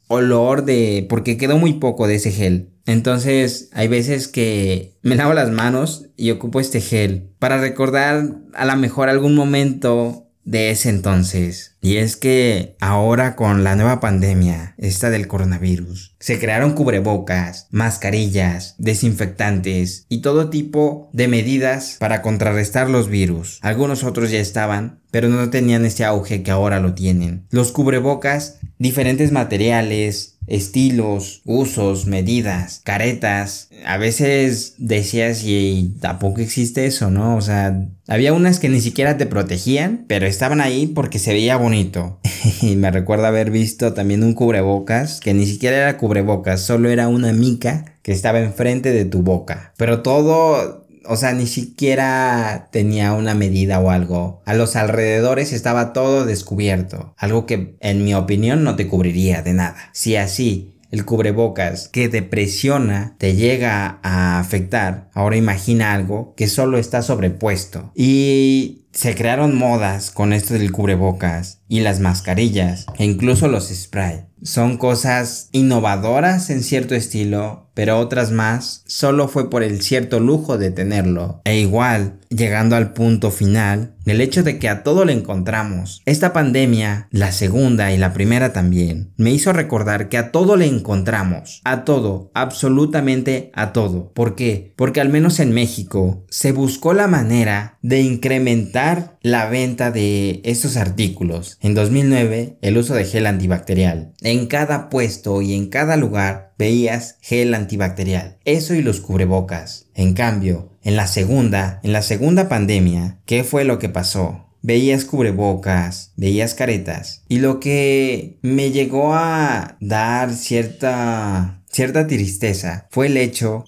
olor 0.06 0.64
de... 0.64 1.04
porque 1.08 1.36
quedó 1.36 1.58
muy 1.58 1.74
poco 1.74 2.06
de 2.06 2.14
ese 2.14 2.30
gel. 2.30 2.70
Entonces 2.86 3.70
hay 3.72 3.88
veces 3.88 4.28
que 4.28 4.96
me 5.02 5.16
lavo 5.16 5.34
las 5.34 5.50
manos 5.50 6.06
y 6.16 6.30
ocupo 6.30 6.60
este 6.60 6.80
gel 6.80 7.30
para 7.40 7.58
recordar 7.58 8.36
a 8.54 8.64
lo 8.66 8.76
mejor 8.76 9.08
algún 9.08 9.34
momento 9.34 10.27
de 10.48 10.70
ese 10.70 10.88
entonces. 10.88 11.76
Y 11.82 11.98
es 11.98 12.16
que 12.16 12.74
ahora 12.80 13.36
con 13.36 13.64
la 13.64 13.76
nueva 13.76 14.00
pandemia, 14.00 14.74
esta 14.78 15.10
del 15.10 15.28
coronavirus, 15.28 16.16
se 16.18 16.40
crearon 16.40 16.72
cubrebocas, 16.72 17.68
mascarillas, 17.70 18.74
desinfectantes 18.78 20.06
y 20.08 20.22
todo 20.22 20.48
tipo 20.48 21.10
de 21.12 21.28
medidas 21.28 21.96
para 22.00 22.22
contrarrestar 22.22 22.88
los 22.88 23.10
virus. 23.10 23.58
Algunos 23.60 24.04
otros 24.04 24.30
ya 24.30 24.40
estaban, 24.40 24.97
pero 25.10 25.28
no 25.28 25.50
tenían 25.50 25.84
ese 25.84 26.04
auge 26.04 26.42
que 26.42 26.50
ahora 26.50 26.80
lo 26.80 26.94
tienen. 26.94 27.46
Los 27.50 27.72
cubrebocas, 27.72 28.58
diferentes 28.78 29.32
materiales, 29.32 30.38
estilos, 30.48 31.42
usos, 31.44 32.06
medidas, 32.06 32.80
caretas. 32.84 33.68
A 33.84 33.98
veces 33.98 34.74
decías 34.78 35.42
y 35.44 35.94
tampoco 36.00 36.40
existe 36.40 36.86
eso, 36.86 37.10
¿no? 37.10 37.36
O 37.36 37.40
sea, 37.40 37.86
había 38.06 38.32
unas 38.32 38.58
que 38.58 38.68
ni 38.68 38.80
siquiera 38.80 39.16
te 39.16 39.26
protegían, 39.26 40.04
pero 40.08 40.26
estaban 40.26 40.60
ahí 40.60 40.86
porque 40.86 41.18
se 41.18 41.32
veía 41.32 41.56
bonito. 41.56 42.18
y 42.62 42.76
me 42.76 42.90
recuerdo 42.90 43.26
haber 43.26 43.50
visto 43.50 43.92
también 43.92 44.22
un 44.22 44.34
cubrebocas 44.34 45.20
que 45.20 45.34
ni 45.34 45.46
siquiera 45.46 45.76
era 45.76 45.98
cubrebocas, 45.98 46.62
solo 46.62 46.88
era 46.88 47.08
una 47.08 47.32
mica 47.32 47.96
que 48.02 48.12
estaba 48.12 48.40
enfrente 48.40 48.90
de 48.90 49.04
tu 49.04 49.22
boca. 49.22 49.74
Pero 49.76 50.00
todo 50.02 50.77
o 51.08 51.16
sea, 51.16 51.32
ni 51.32 51.46
siquiera 51.46 52.68
tenía 52.70 53.12
una 53.14 53.34
medida 53.34 53.80
o 53.80 53.90
algo. 53.90 54.42
A 54.44 54.54
los 54.54 54.76
alrededores 54.76 55.52
estaba 55.52 55.92
todo 55.92 56.24
descubierto. 56.24 57.14
Algo 57.16 57.46
que, 57.46 57.76
en 57.80 58.04
mi 58.04 58.14
opinión, 58.14 58.62
no 58.62 58.76
te 58.76 58.86
cubriría 58.86 59.42
de 59.42 59.54
nada. 59.54 59.90
Si 59.92 60.16
así 60.16 60.74
el 60.90 61.04
cubrebocas 61.04 61.88
que 61.88 62.08
te 62.08 62.22
presiona 62.22 63.14
te 63.18 63.34
llega 63.34 63.98
a 64.02 64.38
afectar, 64.38 65.10
ahora 65.12 65.36
imagina 65.36 65.92
algo 65.92 66.34
que 66.36 66.48
solo 66.48 66.78
está 66.78 67.02
sobrepuesto. 67.02 67.90
Y 67.94 68.86
se 68.92 69.14
crearon 69.14 69.56
modas 69.56 70.10
con 70.10 70.32
esto 70.32 70.54
del 70.54 70.72
cubrebocas 70.72 71.60
y 71.68 71.80
las 71.80 72.00
mascarillas 72.00 72.86
e 72.98 73.04
incluso 73.04 73.48
los 73.48 73.68
spray. 73.68 74.24
Son 74.42 74.76
cosas 74.76 75.48
innovadoras 75.52 76.48
en 76.50 76.62
cierto 76.62 76.94
estilo, 76.94 77.67
pero 77.78 78.00
otras 78.00 78.32
más 78.32 78.82
solo 78.88 79.28
fue 79.28 79.50
por 79.50 79.62
el 79.62 79.82
cierto 79.82 80.18
lujo 80.18 80.58
de 80.58 80.72
tenerlo. 80.72 81.40
E 81.44 81.60
igual, 81.60 82.14
llegando 82.30 82.76
al 82.76 82.92
punto 82.92 83.30
final, 83.30 83.94
el 84.06 84.20
hecho 84.20 84.42
de 84.42 84.58
que 84.58 84.68
a 84.68 84.82
todo 84.82 85.04
le 85.04 85.12
encontramos. 85.12 86.02
Esta 86.06 86.32
pandemia, 86.32 87.08
la 87.10 87.32
segunda 87.32 87.92
y 87.92 87.98
la 87.98 88.12
primera 88.12 88.52
también, 88.52 89.12
me 89.16 89.30
hizo 89.30 89.52
recordar 89.52 90.08
que 90.08 90.18
a 90.18 90.32
todo 90.32 90.56
le 90.56 90.66
encontramos. 90.66 91.60
A 91.64 91.84
todo, 91.84 92.30
absolutamente 92.34 93.50
a 93.54 93.72
todo. 93.72 94.12
¿Por 94.12 94.34
qué? 94.34 94.72
Porque 94.76 95.00
al 95.00 95.10
menos 95.10 95.40
en 95.40 95.52
México 95.52 96.24
se 96.30 96.52
buscó 96.52 96.94
la 96.94 97.06
manera 97.06 97.78
de 97.82 98.00
incrementar 98.00 99.18
la 99.22 99.46
venta 99.46 99.90
de 99.90 100.40
estos 100.44 100.76
artículos. 100.76 101.58
En 101.60 101.74
2009, 101.74 102.58
el 102.62 102.78
uso 102.78 102.94
de 102.94 103.04
gel 103.04 103.26
antibacterial. 103.26 104.14
En 104.22 104.46
cada 104.46 104.88
puesto 104.88 105.42
y 105.42 105.54
en 105.54 105.68
cada 105.68 105.96
lugar 105.96 106.54
veías 106.58 107.18
gel 107.20 107.54
antibacterial. 107.54 108.37
Eso 108.48 108.72
y 108.72 108.80
los 108.80 109.00
cubrebocas. 109.00 109.90
En 109.94 110.14
cambio, 110.14 110.70
en 110.82 110.96
la 110.96 111.06
segunda, 111.06 111.80
en 111.82 111.92
la 111.92 112.00
segunda 112.00 112.48
pandemia, 112.48 113.18
¿qué 113.26 113.44
fue 113.44 113.64
lo 113.64 113.78
que 113.78 113.90
pasó? 113.90 114.46
Veías 114.62 115.04
cubrebocas, 115.04 116.14
veías 116.16 116.54
caretas. 116.54 117.24
Y 117.28 117.40
lo 117.40 117.60
que 117.60 118.38
me 118.40 118.70
llegó 118.70 119.12
a 119.12 119.76
dar 119.82 120.32
cierta, 120.32 121.62
cierta 121.70 122.06
tristeza 122.06 122.86
fue 122.90 123.08
el 123.08 123.18
hecho 123.18 123.66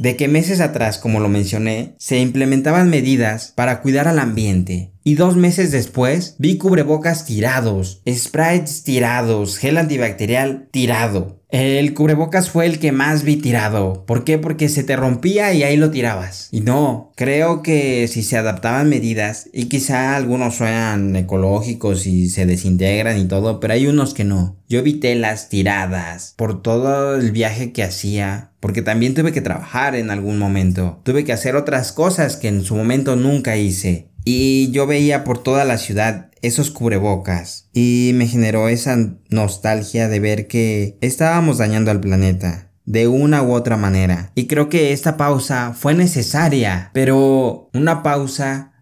de 0.00 0.16
que 0.16 0.28
meses 0.28 0.60
atrás, 0.60 0.96
como 0.96 1.20
lo 1.20 1.28
mencioné, 1.28 1.94
se 1.98 2.18
implementaban 2.18 2.88
medidas 2.88 3.52
para 3.54 3.82
cuidar 3.82 4.08
al 4.08 4.18
ambiente. 4.18 4.92
Y 5.04 5.14
dos 5.14 5.36
meses 5.36 5.72
después 5.72 6.36
vi 6.38 6.56
cubrebocas 6.56 7.26
tirados, 7.26 8.00
sprites 8.08 8.82
tirados, 8.82 9.58
gel 9.58 9.76
antibacterial 9.76 10.68
tirado. 10.70 11.40
El 11.50 11.92
cubrebocas 11.94 12.48
fue 12.48 12.64
el 12.64 12.78
que 12.78 12.92
más 12.92 13.24
vi 13.24 13.36
tirado. 13.36 14.06
¿Por 14.06 14.24
qué? 14.24 14.38
Porque 14.38 14.68
se 14.68 14.84
te 14.84 14.96
rompía 14.96 15.52
y 15.52 15.64
ahí 15.64 15.76
lo 15.76 15.90
tirabas. 15.90 16.48
Y 16.50 16.60
no, 16.60 17.12
creo 17.16 17.62
que 17.62 18.08
si 18.08 18.22
se 18.22 18.38
adaptaban 18.38 18.88
medidas, 18.88 19.50
y 19.52 19.64
quizá 19.64 20.16
algunos 20.16 20.54
suenan 20.54 21.14
ecológicos 21.16 22.06
y 22.06 22.28
se 22.28 22.46
desintegran 22.46 23.18
y 23.18 23.26
todo, 23.26 23.58
pero 23.58 23.74
hay 23.74 23.86
unos 23.86 24.14
que 24.14 24.24
no. 24.24 24.56
Yo 24.68 24.82
vi 24.82 24.94
telas 24.94 25.48
tiradas 25.48 26.34
por 26.36 26.62
todo 26.62 27.16
el 27.16 27.32
viaje 27.32 27.72
que 27.72 27.82
hacía, 27.82 28.49
porque 28.60 28.82
también 28.82 29.14
tuve 29.14 29.32
que 29.32 29.40
trabajar 29.40 29.94
en 29.96 30.10
algún 30.10 30.38
momento. 30.38 31.00
Tuve 31.02 31.24
que 31.24 31.32
hacer 31.32 31.56
otras 31.56 31.92
cosas 31.92 32.36
que 32.36 32.48
en 32.48 32.62
su 32.62 32.76
momento 32.76 33.16
nunca 33.16 33.56
hice. 33.56 34.10
Y 34.24 34.70
yo 34.70 34.86
veía 34.86 35.24
por 35.24 35.42
toda 35.42 35.64
la 35.64 35.78
ciudad 35.78 36.30
esos 36.42 36.70
cubrebocas 36.70 37.68
y 37.72 38.12
me 38.14 38.26
generó 38.26 38.68
esa 38.68 38.96
nostalgia 39.28 40.08
de 40.08 40.20
ver 40.20 40.46
que 40.46 40.98
estábamos 41.00 41.58
dañando 41.58 41.90
al 41.90 42.00
planeta 42.00 42.70
de 42.84 43.08
una 43.08 43.42
u 43.42 43.52
otra 43.52 43.76
manera. 43.76 44.32
Y 44.34 44.46
creo 44.46 44.68
que 44.68 44.92
esta 44.92 45.16
pausa 45.16 45.74
fue 45.74 45.94
necesaria, 45.94 46.90
pero 46.92 47.70
una 47.72 48.02
pausa 48.02 48.72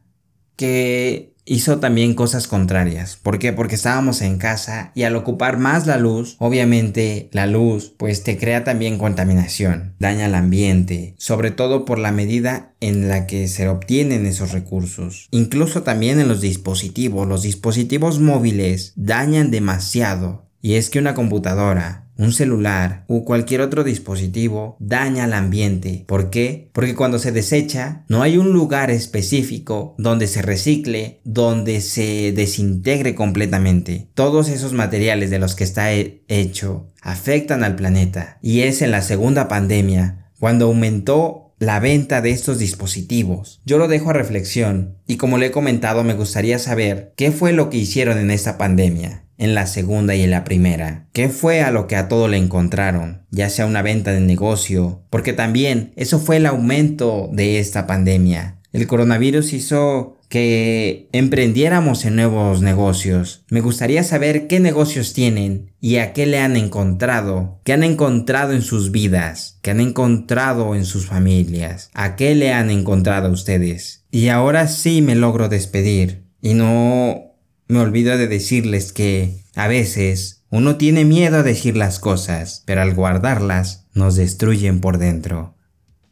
que 0.57 1.28
hizo 1.49 1.79
también 1.79 2.15
cosas 2.15 2.47
contrarias. 2.47 3.17
¿Por 3.17 3.39
qué? 3.39 3.53
Porque 3.53 3.75
estábamos 3.75 4.23
en 4.23 4.39
casa 4.39 4.93
y 4.95 5.03
al 5.03 5.17
ocupar 5.17 5.59
más 5.59 5.87
la 5.87 5.97
luz, 5.97 6.37
obviamente 6.39 7.29
la 7.33 7.47
luz 7.47 7.95
pues 7.97 8.23
te 8.23 8.37
crea 8.37 8.65
también 8.65 8.99
contaminación, 8.99 9.95
daña 9.99 10.27
el 10.27 10.35
ambiente, 10.35 11.15
sobre 11.19 11.51
todo 11.51 11.85
por 11.85 11.99
la 11.99 12.13
medida 12.13 12.73
en 12.81 13.09
la 13.09 13.27
que 13.27 13.49
se 13.49 13.69
obtienen 13.69 14.27
esos 14.27 14.53
recursos. 14.53 15.29
Incluso 15.31 15.83
también 15.83 16.21
en 16.21 16.29
los 16.29 16.41
dispositivos, 16.41 17.27
los 17.27 17.43
dispositivos 17.43 18.21
móviles 18.21 18.93
dañan 18.97 19.51
demasiado. 19.51 20.47
Y 20.61 20.75
es 20.75 20.91
que 20.91 20.99
una 20.99 21.15
computadora, 21.15 22.08
un 22.19 22.33
celular 22.33 23.05
o 23.07 23.25
cualquier 23.25 23.63
otro 23.63 23.85
dispositivo 23.85 24.77
daña 24.81 25.25
al 25.25 25.33
ambiente. 25.33 26.05
¿Por 26.07 26.29
qué? 26.31 26.69
Porque 26.73 26.95
cuando 26.95 27.19
se 27.19 27.33
desecha 27.33 28.05
no 28.09 28.23
hay 28.23 28.37
un 28.37 28.53
lugar 28.53 28.91
específico 28.91 29.95
donde 29.97 30.27
se 30.27 30.43
recicle, 30.43 31.21
donde 31.25 31.81
se 31.81 32.33
desintegre 32.33 33.15
completamente. 33.15 34.09
Todos 34.15 34.49
esos 34.49 34.73
materiales 34.73 35.31
de 35.31 35.39
los 35.39 35.55
que 35.55 35.65
está 35.65 35.93
hecho 35.93 36.93
afectan 37.01 37.65
al 37.65 37.77
planeta. 37.77 38.39
Y 38.43 38.61
es 38.61 38.83
en 38.83 38.91
la 38.91 39.03
segunda 39.03 39.49
pandemia 39.49 40.31
cuando 40.39 40.67
aumentó 40.67 41.48
la 41.59 41.81
venta 41.81 42.21
de 42.21 42.31
estos 42.31 42.59
dispositivos. 42.59 43.61
Yo 43.65 43.79
lo 43.79 43.89
dejo 43.89 44.11
a 44.11 44.15
reflexión 44.15 44.97
y 45.07 45.17
como 45.17 45.39
le 45.39 45.47
he 45.47 45.51
comentado 45.51 46.05
me 46.05 46.15
gustaría 46.15 46.59
saber 46.59 47.13
qué 47.17 47.33
fue 47.33 47.53
lo 47.53 47.71
que 47.71 47.79
hicieron 47.79 48.19
en 48.19 48.31
esta 48.31 48.59
pandemia 48.59 49.25
en 49.39 49.55
la 49.55 49.67
segunda 49.67 50.15
y 50.15 50.23
en 50.23 50.33
la 50.33 50.45
primera. 50.45 51.07
¿Qué 51.13 51.29
fue 51.29 51.63
a 51.63 51.71
lo 51.71 51.87
que 51.87 51.97
a 51.97 52.09
todo 52.09 52.29
le 52.29 52.37
encontraron? 52.37 53.23
Ya 53.31 53.49
sea 53.49 53.67
una 53.67 53.83
venta 53.83 54.13
de 54.13 54.21
negocio, 54.21 55.05
porque 55.11 55.33
también 55.33 55.93
eso 55.97 56.19
fue 56.19 56.37
el 56.37 56.47
aumento 56.47 57.31
de 57.33 57.61
esta 57.61 57.87
pandemia. 57.87 58.58
El 58.73 58.87
coronavirus 58.87 59.55
hizo 59.55 60.19
que 60.29 61.09
emprendiéramos 61.13 62.05
en 62.05 62.17
nuevos 62.17 62.61
negocios. 62.61 63.45
Me 63.49 63.63
gustaría 63.63 64.05
saber 64.05 64.47
qué 64.47 64.61
negocios 64.61 65.15
tienen 65.15 65.73
y 65.81 65.97
a 65.97 66.13
qué 66.13 66.27
le 66.27 66.39
han 66.39 66.55
encontrado, 66.57 67.61
qué 67.65 67.73
han 67.73 67.83
encontrado 67.83 68.53
en 68.53 68.61
sus 68.61 68.91
vidas, 68.91 69.59
qué 69.63 69.71
han 69.71 69.81
encontrado 69.81 70.75
en 70.75 70.85
sus 70.85 71.07
familias, 71.07 71.91
a 71.95 72.15
qué 72.15 72.35
le 72.35 72.53
han 72.53 72.69
encontrado 72.69 73.31
ustedes. 73.31 74.05
Y 74.11 74.29
ahora 74.29 74.69
sí 74.69 75.01
me 75.01 75.15
logro 75.15 75.49
despedir 75.49 76.25
y 76.43 76.53
no 76.53 77.33
me 77.69 77.81
olvido 77.81 78.19
de 78.19 78.29
decirles 78.29 78.93
que, 78.93 79.45
a 79.55 79.67
veces, 79.67 80.45
uno 80.51 80.77
tiene 80.77 81.07
miedo 81.07 81.39
a 81.39 81.43
decir 81.43 81.77
las 81.77 81.99
cosas, 81.99 82.63
pero 82.67 82.83
al 82.83 82.95
guardarlas, 82.95 83.87
nos 83.95 84.15
destruyen 84.15 84.81
por 84.81 84.99
dentro. 84.99 85.55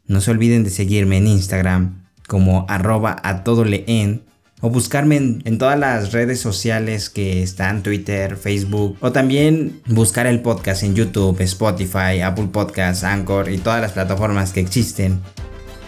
No 0.05 0.21
se 0.21 0.31
olviden 0.31 0.63
de 0.63 0.69
seguirme 0.69 1.17
en 1.17 1.27
Instagram 1.27 2.06
como 2.27 2.65
arroba 2.69 3.15
a 3.23 3.43
todo 3.43 3.65
leen 3.65 4.23
o 4.61 4.69
buscarme 4.69 5.17
en, 5.17 5.41
en, 5.45 5.57
todas 5.57 5.77
las 5.77 6.11
redes 6.11 6.39
sociales 6.39 7.09
que 7.09 7.43
están 7.43 7.83
Twitter, 7.83 8.37
Facebook 8.37 8.97
o 9.01 9.11
también 9.11 9.81
buscar 9.85 10.25
el 10.25 10.41
podcast 10.41 10.83
en 10.83 10.95
YouTube, 10.95 11.39
Spotify, 11.41 12.21
Apple 12.23 12.49
Podcasts, 12.51 13.03
Anchor 13.03 13.49
y 13.51 13.59
todas 13.59 13.81
las 13.81 13.91
plataformas 13.91 14.53
que 14.53 14.59
existen. 14.59 15.21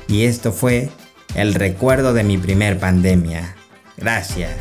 Y 0.08 0.24
esto 0.24 0.52
fue 0.52 0.90
el 1.36 1.54
recuerdo 1.54 2.14
de 2.14 2.24
mi 2.24 2.38
primer 2.38 2.80
pandemia. 2.80 3.56
Gracias. 3.98 4.56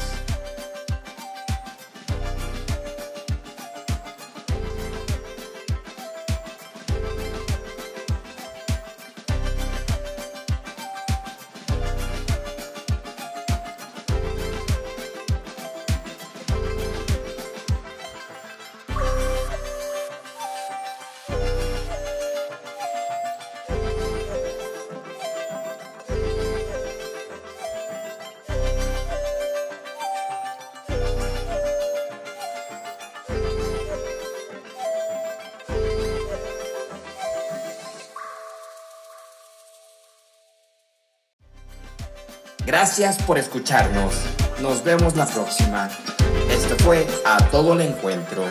Gracias 42.81 43.21
por 43.23 43.39
escucharnos. 43.39 44.15
Nos 44.63 44.85
vemos 44.85 45.17
la 45.17 45.27
próxima. 45.27 45.91
Esto 46.49 46.77
fue 46.85 47.09
A 47.27 47.39
Todo 47.51 47.73
el 47.73 47.81
Encuentro. 47.81 48.45